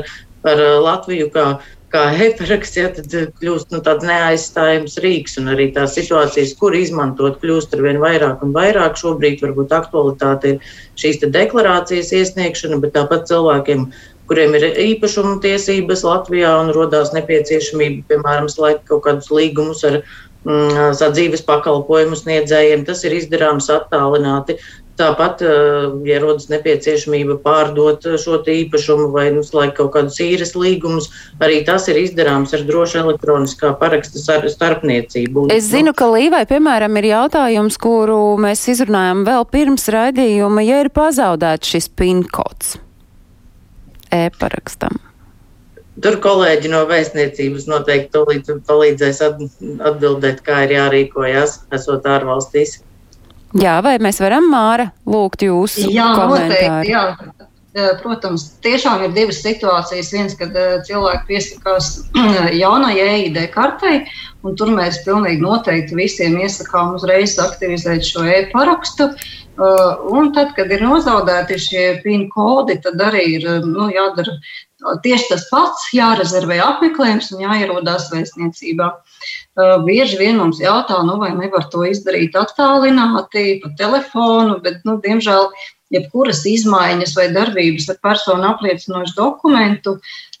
ar 0.49 0.63
Latviju, 0.81 1.29
kā, 1.33 1.45
kā 1.93 2.07
e-paraksts, 2.25 2.79
ja, 2.79 2.89
tad 2.95 3.13
kļūst 3.39 3.75
nu, 3.75 3.83
tāds 3.85 4.07
neaizstājams 4.07 4.97
rīks. 5.05 5.37
Un 5.41 5.53
arī 5.53 5.69
tās 5.75 5.93
situācijas, 5.97 6.55
kur 6.59 6.75
izmantot, 6.77 7.37
kļūst 7.43 7.77
ar 7.77 7.85
vien 7.85 8.01
vairāk 8.01 8.43
un 8.45 8.55
vairāk. 8.57 8.97
Šobrīd 8.99 9.45
varbūt 9.45 9.77
aktualitāte 9.77 10.55
ir 10.55 10.75
šīs 10.99 11.21
deklarācijas 11.23 12.11
iesniegšana, 12.17 12.81
bet 12.83 12.97
tāpat 12.97 13.29
cilvēkiem 13.29 13.89
kuriem 14.29 14.55
ir 14.57 14.65
īpašuma 14.81 15.37
tiesības 15.43 16.01
Latvijā 16.05 16.49
un 16.63 16.71
rodās 16.73 17.11
nepieciešamība, 17.13 18.07
piemēram, 18.09 18.49
slēgt 18.49 18.87
kaut 18.89 19.03
kādus 19.05 19.29
līgumus 19.33 19.83
ar 19.85 19.99
Mm, 20.45 20.93
sadzīves 20.93 21.41
pakalpojumu 21.45 22.17
sniedzējiem. 22.19 22.85
Tas 22.85 23.01
ir 23.07 23.15
izdarāms 23.17 23.69
attālināti. 23.73 24.59
Tāpat, 24.95 25.41
ja 26.07 26.19
rodas 26.23 26.45
nepieciešamība 26.47 27.35
pārdot 27.43 28.05
šo 28.21 28.37
īpašumu 28.47 29.09
vai 29.11 29.25
nu, 29.35 29.41
slēgt 29.43 29.75
kaut 29.81 29.91
kādus 29.91 30.21
īres 30.23 30.53
līgumus, 30.55 31.09
arī 31.43 31.57
tas 31.67 31.89
ir 31.91 31.99
izdarāms 31.99 32.55
ar 32.55 32.63
drošu 32.63 33.01
elektroniskā 33.01 33.73
paraksta 33.81 34.23
starpniecību. 34.23 35.49
Es 35.51 35.67
zinu, 35.73 35.91
ka 35.91 36.07
Līvai, 36.13 36.45
piemēram, 36.47 36.95
ir 37.01 37.09
jautājums, 37.09 37.75
kuru 37.81 38.21
mēs 38.39 38.63
izrunājam 38.71 39.25
vēl 39.27 39.43
pirms 39.51 39.89
raidījuma, 39.91 40.63
ja 40.63 40.79
ir 40.85 40.93
pazaudēts 40.95 41.75
šis 41.75 41.91
PIN 41.91 42.23
kods 42.31 42.77
e-parakstam. 44.15 45.04
Tur 46.03 46.17
kolēģi 46.23 46.71
no 46.73 46.81
vēstniecības 46.89 47.69
noteikti 47.71 48.57
palīdzēs 48.67 49.21
atbildēt, 49.23 50.41
kā 50.43 50.65
ir 50.65 50.75
jārīkojas, 50.75 51.61
esot 51.75 52.07
ārvalstīs. 52.11 52.81
Jā, 53.55 53.77
vai 53.83 53.95
mēs 54.03 54.19
varam, 54.19 54.49
Māra, 54.51 54.89
lūgt 55.07 55.45
jūsu 55.45 55.87
jā, 55.87 56.09
komentāru? 56.17 56.49
Noteikti, 56.51 56.91
jā. 56.91 57.05
Protams, 57.99 58.45
tiešām 58.63 59.01
ir 59.03 59.15
divas 59.15 59.41
situācijas. 59.43 60.11
Viens, 60.15 60.35
kad 60.39 60.53
cilvēki 60.87 61.25
piesakās 61.27 61.89
jaunajai 62.63 63.07
EID 63.15 63.39
kartei, 63.55 64.05
un 64.47 64.55
tur 64.59 64.71
mēs 64.75 65.01
pilnīgi 65.07 65.43
noteikti 65.43 65.97
visiem 65.99 66.37
iesakām 66.43 66.95
uzreiz 66.99 67.35
aktivizēt 67.43 68.07
šo 68.07 68.23
e-parakstu. 68.37 69.09
Un 70.11 70.31
tad, 70.35 70.51
kad 70.55 70.71
ir 70.71 70.83
nozaudēti 70.83 71.59
šie 71.63 71.83
PIN 72.03 72.27
kodi, 72.31 72.75
tad 72.83 72.99
arī 72.99 73.25
ir 73.37 73.45
nu, 73.63 73.87
jādara 73.91 74.35
tieši 75.03 75.29
tas 75.31 75.45
pats, 75.51 75.87
jārezervē 75.95 76.59
apmeklējums 76.63 77.31
un 77.35 77.45
jāierodās 77.45 78.09
vēstniecībā. 78.11 78.89
Bieži 79.85 80.19
vien 80.19 80.39
mums 80.41 80.59
jautā, 80.63 80.99
nu, 81.07 81.17
vai 81.21 81.31
nevar 81.37 81.69
to 81.71 81.85
izdarīt 81.87 82.35
attālināti, 82.39 83.61
pa 83.63 83.71
telefonu, 83.79 84.59
bet, 84.63 84.81
nu, 84.87 84.97
diemžēl, 85.03 85.49
jebkuras 85.95 86.43
izmaiņas 86.49 87.15
vai 87.17 87.29
darbības 87.33 87.89
ar 87.93 87.99
personu 88.03 88.49
apliecinošu 88.51 89.15
dokumentu 89.17 89.99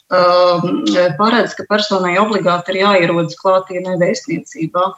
paredz, 0.09 1.55
ka 1.57 1.65
personai 1.69 2.17
obligāti 2.21 2.75
ir 2.75 2.83
jāierodas 2.83 3.37
klātienē 3.39 3.97
vēstniecībā. 4.01 4.91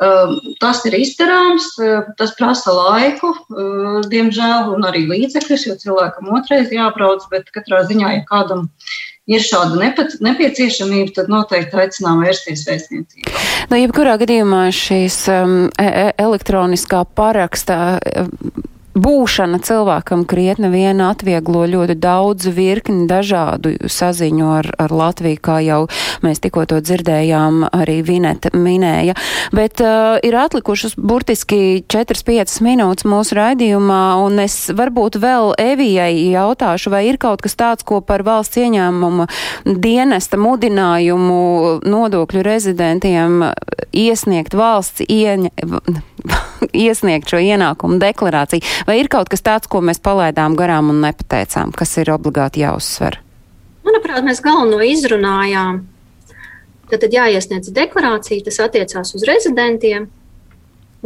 Uh, 0.00 0.38
tas 0.62 0.78
ir 0.88 0.94
izdarāms, 0.96 1.66
uh, 1.76 2.06
tas 2.16 2.30
prasa 2.38 2.72
laiku, 2.72 3.34
uh, 3.36 3.98
diemžēl, 4.08 4.70
un 4.72 4.86
arī 4.88 5.04
līdzekļus, 5.10 5.66
jo 5.68 5.76
cilvēkam 5.82 6.30
otrais 6.38 6.72
jābrauc, 6.72 7.26
bet 7.28 7.52
katrā 7.52 7.82
ziņā, 7.84 8.14
ja 8.14 8.22
kādam 8.24 8.70
ir 9.28 9.44
šāda 9.44 9.76
nepieciešamība, 10.24 11.12
tad 11.18 11.28
noteikti 11.28 11.82
aicinām 11.84 12.24
vērsties 12.24 12.64
vēstniecībā. 12.70 13.44
Nu, 13.70 13.76
jebkurā 13.76 14.16
gadījumā 14.24 14.64
šīs 14.74 15.20
um, 15.36 15.54
e 15.76 16.08
elektroniskā 16.16 17.04
paraksta. 17.20 18.00
Um, 18.24 18.30
būšana 18.94 19.60
cilvēkam 19.62 20.24
krietni 20.28 20.70
vien 20.72 21.00
atvieglo 21.04 21.62
ļoti 21.70 21.96
daudz 22.00 22.48
virkni 22.54 23.06
dažādu 23.10 23.76
saziņu 23.90 24.48
ar, 24.50 24.70
ar 24.80 24.94
Latviju, 24.94 25.38
kā 25.42 25.58
jau 25.64 25.80
mēs 26.24 26.42
tikko 26.42 26.66
to 26.70 26.80
dzirdējām, 26.82 27.64
arī 27.70 28.00
Vineta 28.06 28.50
minēja. 28.54 29.14
Bet 29.54 29.82
uh, 29.84 30.18
ir 30.26 30.36
atlikušas 30.38 30.96
burtiski 30.98 31.84
4-5 31.90 32.58
minūtes 32.66 33.06
mūsu 33.08 33.38
raidījumā, 33.38 34.02
un 34.24 34.42
es 34.42 34.56
varbūt 34.74 35.20
vēl 35.22 35.54
Evijai 35.60 36.12
jautāšu, 36.32 36.92
vai 36.92 37.04
ir 37.10 37.20
kaut 37.22 37.44
kas 37.44 37.56
tāds, 37.58 37.86
ko 37.86 38.00
par 38.04 38.24
valsts 38.26 38.58
ieņēmumu 38.60 39.28
dienesta 39.80 40.40
mudinājumu 40.40 41.80
nodokļu 41.86 42.44
rezidentiem 42.46 43.44
iesniegt 43.92 44.58
valsts 44.58 45.06
ieņ... 45.06 45.50
iesniegt 46.86 47.30
šo 47.30 47.40
ienākumu 47.42 48.00
deklarāciju. 48.02 48.64
Vai 48.88 49.00
ir 49.00 49.10
kaut 49.12 49.30
kas 49.32 49.44
tāds, 49.46 49.70
ko 49.70 49.82
mēs 49.84 50.02
palaidām 50.02 50.56
garām 50.58 50.92
un 50.92 51.02
nepateicām, 51.04 51.74
kas 51.76 51.96
ir 52.02 52.12
obligāti 52.14 52.64
jāuzsver? 52.64 53.20
Manuprāt, 53.86 54.22
mēs 54.26 54.42
galveno 54.44 54.82
izrunājām. 54.84 55.82
Tad, 56.90 57.04
tad 57.04 57.12
jāiesniedz 57.14 57.70
deklarācija, 57.74 58.44
tas 58.48 58.58
attiecās 58.64 59.14
uz 59.14 59.24
rezidentiem, 59.28 60.08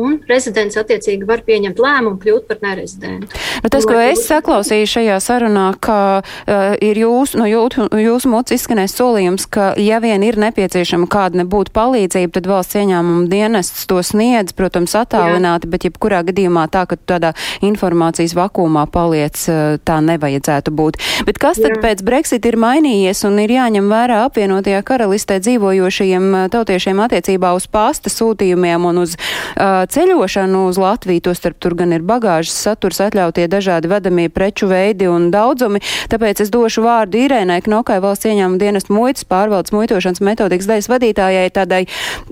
un 0.00 0.16
rezidents 0.28 0.76
attiecīgi 0.80 1.26
var 1.28 1.44
pieņemt 1.46 1.78
lēmumu 1.78 2.18
kļūt 2.22 2.48
par 2.48 2.60
nerezidentu. 2.64 3.28
Nu, 3.62 3.70
tas, 3.70 3.86
ko 3.86 3.96
es 4.02 4.24
saklausīju 4.26 4.88
šajā 4.90 5.18
sarunā, 5.22 5.68
ka 5.82 5.98
uh, 6.20 6.64
ir 6.82 6.98
jūs, 7.04 7.36
no 7.38 7.46
jūsu, 7.46 7.86
jūsu 8.02 8.30
mots 8.32 8.54
izskanēs 8.56 8.96
solījums, 8.98 9.46
ka 9.46 9.72
ja 9.80 10.00
vien 10.02 10.24
ir 10.26 10.38
nepieciešama 10.40 11.06
kāda 11.10 11.42
nebūtu 11.44 11.74
palīdzība, 11.76 12.32
tad 12.34 12.48
valsts 12.50 12.78
ieņēmuma 12.80 13.28
dienests 13.30 13.86
to 13.90 14.00
sniedz, 14.02 14.54
protams, 14.56 14.96
attālināti, 14.98 15.70
bet 15.70 15.86
jebkurā 15.86 16.24
gadījumā 16.26 16.66
tā, 16.74 16.84
ka 16.90 16.98
tādā 16.98 17.34
informācijas 17.64 18.34
vakumā 18.38 18.88
paliec, 18.90 19.38
uh, 19.46 19.78
tā 19.86 20.00
nevajadzētu 20.04 20.74
būt. 20.74 20.98
Bet 21.28 21.38
kas 21.42 21.62
tad 21.62 21.78
Jā. 21.78 21.82
pēc 21.86 22.04
Brexit 22.06 22.50
ir 22.50 22.58
mainījies 22.58 23.22
un 23.28 23.38
ir 23.44 23.54
jāņem 23.54 23.86
vērā 23.94 24.24
apvienotajā 24.26 24.82
karalistē 24.86 25.38
dzīvojošajiem 25.44 26.28
uh, 26.32 26.44
tautiešiem 26.50 27.06
attiecībā 27.06 27.54
uz 27.54 27.70
pasta 27.70 28.10
sūtījumiem 28.10 28.90
un 28.90 29.04
uz 29.06 29.14
uh, 29.14 29.83
ceļošanu 29.90 30.64
uz 30.68 30.78
Latviju, 30.80 31.22
to 31.26 31.34
starp 31.36 31.58
tur 31.62 31.76
gan 31.78 31.94
ir 31.96 32.04
bagāžas 32.06 32.54
saturs, 32.66 33.00
atļautie 33.04 33.46
dažādi 33.50 33.90
vedamie 33.90 34.28
preču 34.32 34.68
veidi 34.70 35.08
un 35.10 35.30
daudzumi. 35.34 35.82
Tāpēc 36.12 36.44
es 36.44 36.52
došu 36.54 36.84
vārdu 36.84 37.20
Irēnai 37.24 37.60
Knokai, 37.64 38.00
valsts 38.04 38.28
ieņēmuma 38.30 38.60
dienestu 38.60 38.96
muitas 38.96 39.26
pārvaldes 39.28 39.74
muitošanas 39.74 40.22
metodikas 40.24 40.68
daļas 40.70 40.90
vadītājai, 40.92 41.48
tādai, 41.54 41.82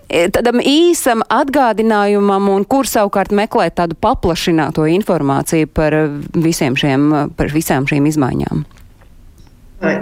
e, 0.09 0.27
tādam 0.33 0.61
īsam 0.61 1.25
atgādinājumam 1.29 2.51
un 2.53 2.65
kur 2.69 2.89
savukārt 2.89 3.35
meklēt 3.35 3.79
tādu 3.81 3.99
paplašināto 3.99 4.87
informāciju 4.99 5.71
par 5.73 5.97
visiem 6.35 6.79
šiem, 6.79 7.11
par 7.37 7.53
visām 7.55 7.89
šīm 7.91 8.09
izmaiņām. 8.13 8.65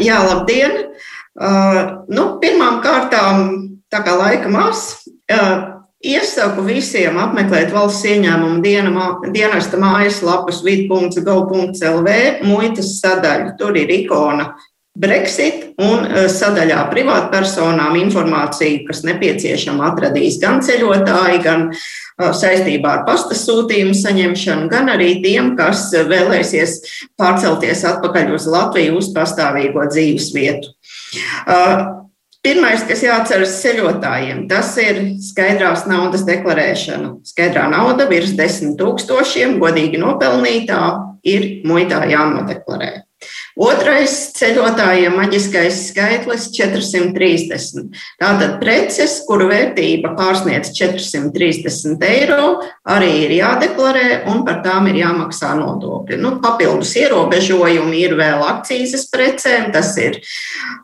Jā, 0.01 0.21
labdien! 0.29 0.77
Uh, 1.41 2.05
nu, 2.13 2.25
pirmām 2.43 2.83
kārtām, 2.85 3.53
tā 3.89 4.03
kā 4.05 4.13
laika 4.19 4.51
maz, 4.53 5.07
uh, 5.33 5.80
Iesaku 6.01 6.63
visiem 6.65 7.19
apmeklēt 7.21 7.75
valsts 7.75 8.07
ieņēmuma 8.09 8.63
dienesta 9.35 9.77
mājaslapas 9.77 10.63
vid.gov.lv 10.65 12.15
muitas 12.49 12.95
sadaļu. 13.03 13.51
Tur 13.61 13.77
ir 13.77 13.93
ikona 13.93 14.55
Brexit 14.97 15.69
un 15.77 16.09
eh, 16.09 16.25
sadaļā 16.33 16.81
privātpersonām 16.91 18.01
informācija, 18.01 18.81
kas 18.89 19.05
nepieciešama 19.05 19.93
atradīs 19.93 20.41
gan 20.41 20.65
ceļotāji, 20.65 21.45
gan 21.45 21.69
eh, 21.69 22.33
saistībā 22.33 22.97
ar 22.97 23.05
pasta 23.05 23.37
sūtījumu 23.37 23.93
saņemšanu, 24.01 24.73
gan 24.73 24.89
arī 24.97 25.19
tiem, 25.21 25.53
kas 25.61 25.91
vēlēsies 25.93 26.79
pārcelties 27.21 27.85
atpakaļ 27.93 28.35
uz 28.41 28.49
Latviju 28.49 28.97
uz 29.05 29.13
pastāvīgo 29.13 29.85
dzīves 29.93 30.33
vietu. 30.33 30.73
Pirmais, 32.41 32.81
kas 32.89 33.03
jāatceras 33.05 33.59
ceļotājiem, 33.61 34.47
tas 34.49 34.71
ir 34.81 35.01
skaidrās 35.21 35.83
naudas 35.91 36.23
deklarēšana. 36.25 37.19
Skaidrā 37.29 37.67
nauda 37.69 38.07
virs 38.09 38.33
desmit 38.39 38.79
tūkstošiem, 38.81 39.59
godīgi 39.61 40.01
nopelnītā, 40.01 40.81
ir 41.29 41.47
muitā 41.69 42.01
jānodeklarē. 42.09 42.95
Otrais 43.61 44.13
ceļotājiem 44.39 45.19
maģiskais 45.19 45.83
skaitlis- 45.91 46.47
430. 46.57 47.91
Tātad 48.21 48.57
preces, 48.63 49.19
kuru 49.27 49.51
vērtība 49.51 50.15
pārsniedz 50.17 50.73
430 50.73 52.01
eiro, 52.09 52.63
arī 52.89 53.11
ir 53.27 53.37
jādeklarē 53.43 54.27
un 54.33 54.47
par 54.47 54.63
tām 54.65 54.89
ir 54.89 55.05
jāmaksā 55.05 55.53
nodokļi. 55.61 56.19
Nu, 56.19 56.41
papildus 56.41 56.95
ierobežojumi 56.97 58.01
ir 58.01 58.17
vēl 58.17 58.41
akcijas 58.49 59.05
precēm, 59.13 59.73
tas 59.73 59.93
ir 59.99 60.23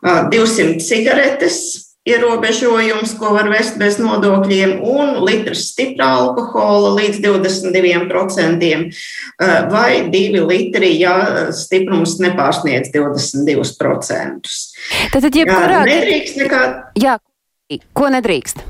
200 0.03 0.77
cigaretes 0.77 1.86
ierobežojums, 2.07 3.13
ko 3.19 3.33
var 3.35 3.49
vest 3.51 3.77
bez 3.81 3.99
nodokļiem, 4.01 4.77
un 4.81 5.17
litrs 5.25 5.67
stiprā 5.73 6.07
alkohola 6.21 6.93
līdz 6.97 7.21
22%, 7.25 8.87
eh, 8.87 9.57
vai 9.71 10.07
2 10.13 10.45
litri, 10.47 10.93
ja 10.99 11.51
stiprums 11.51 12.17
nepārsniedz 12.23 12.91
22%. 12.95 14.55
Tad, 15.11 15.27
jebkurā 15.27 15.83
gadījumā 15.83 15.85
nedrīkst 15.91 16.41
nekā. 16.43 16.63
Jā, 16.95 17.19
ko 17.93 18.09
nedrīkst? 18.13 18.63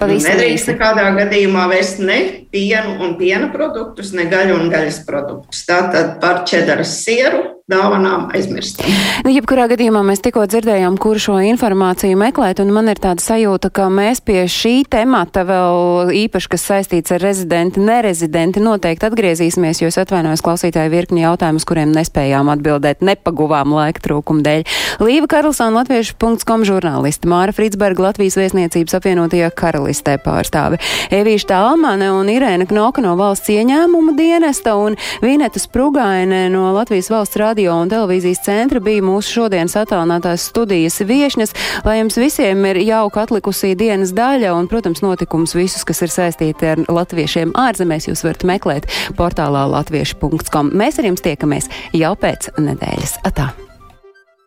Pavisam 0.00 0.32
Nedrīkst 0.32 0.70
nekādā 0.70 1.10
gadījumā 1.12 1.66
vest 1.74 1.98
ne 2.00 2.46
pienu 2.52 2.94
un 3.04 3.18
piena 3.18 3.50
produktus, 3.52 4.14
ne 4.16 4.24
gaļu 4.30 4.56
un 4.56 4.70
gaļas 4.72 5.02
produktus. 5.04 5.66
Tātad 5.68 6.14
par 6.22 6.46
čedaras 6.48 6.94
sieru 7.02 7.59
dāvanām 7.70 8.28
aizmirstam. 8.34 8.88
Nu, 9.24 9.32
jebkurā 9.32 9.66
gadījumā 9.70 10.02
mēs 10.06 10.22
tikko 10.24 10.44
dzirdējām, 10.50 10.96
kur 11.00 11.20
šo 11.22 11.38
informāciju 11.50 12.18
meklēt, 12.20 12.62
un 12.62 12.72
man 12.74 12.90
ir 12.90 13.00
tāda 13.02 13.22
sajūta, 13.22 13.70
ka 13.74 13.88
mēs 13.92 14.22
pie 14.24 14.42
šī 14.50 14.74
temata 14.90 15.44
vēl 15.48 16.10
īpaši, 16.24 16.50
kas 16.54 16.66
saistīts 16.70 17.14
ar 17.14 17.22
rezidenti, 17.22 17.82
nerezidenti, 17.84 18.62
noteikti 18.64 19.08
atgriezīsimies, 19.08 19.82
jo 19.82 19.90
es 19.90 20.00
atvainojos 20.00 20.42
klausītāju 20.46 20.92
virkni 20.92 21.24
jautājumus, 21.24 21.66
kuriem 21.68 21.94
nespējām 21.94 22.50
atbildēt, 22.54 23.04
nepaguvām 23.06 23.74
laika 23.76 24.02
trūkuma 24.04 24.44
dēļ. 24.46 24.64
Līva 25.04 25.30
Karlsona, 25.30 25.82
latviešu.com 25.82 26.66
žurnālisti, 26.68 27.30
Māra 27.30 27.54
Fritsberga, 27.56 28.08
Latvijas 28.10 28.38
vēstniecības 28.40 28.98
apvienotajā 28.98 29.50
karalistē 29.56 30.16
pārstāve, 30.24 30.80
Evīša 31.14 31.50
Talmane 31.52 32.10
un 32.14 32.30
Irēna 32.32 32.66
Knoka 32.70 33.04
no 33.04 33.14
valsts 33.20 33.52
ieņēmuma 33.52 34.16
dienesta 34.18 34.76
un 34.80 34.98
Vineta 35.22 35.60
Sprugaine 35.62 36.46
no 36.52 36.70
Latvijas 36.74 37.10
valsts 37.12 37.38
radio 37.60 37.74
un 37.76 37.90
televīzijas 37.92 38.40
centra 38.40 38.80
bija 38.80 39.02
mūsu 39.04 39.34
šodienas 39.34 39.74
attālinātās 39.76 40.46
studijas 40.48 40.96
viešņas, 41.04 41.52
lai 41.84 41.98
jums 41.98 42.16
visiem 42.16 42.64
ir 42.70 42.80
jauka 42.86 43.26
atlikusī 43.26 43.74
dienas 43.76 44.14
daļa 44.16 44.54
un, 44.56 44.68
protams, 44.70 45.04
notikums 45.04 45.52
visus, 45.58 45.84
kas 45.84 46.00
ir 46.00 46.14
saistīti 46.14 46.72
ar 46.72 46.80
latviešiem 46.88 47.52
ārzemēs, 47.52 48.08
jūs 48.08 48.24
varat 48.24 48.48
meklēt 48.48 48.88
portālā 49.18 49.68
latviešu.com. 49.76 50.72
Mēs 50.72 51.02
ar 51.02 51.12
jums 51.12 51.26
tiekamies 51.26 51.68
jau 51.92 52.16
pēc 52.16 52.54
nedēļas. 52.56 53.20
Atā! 53.28 53.52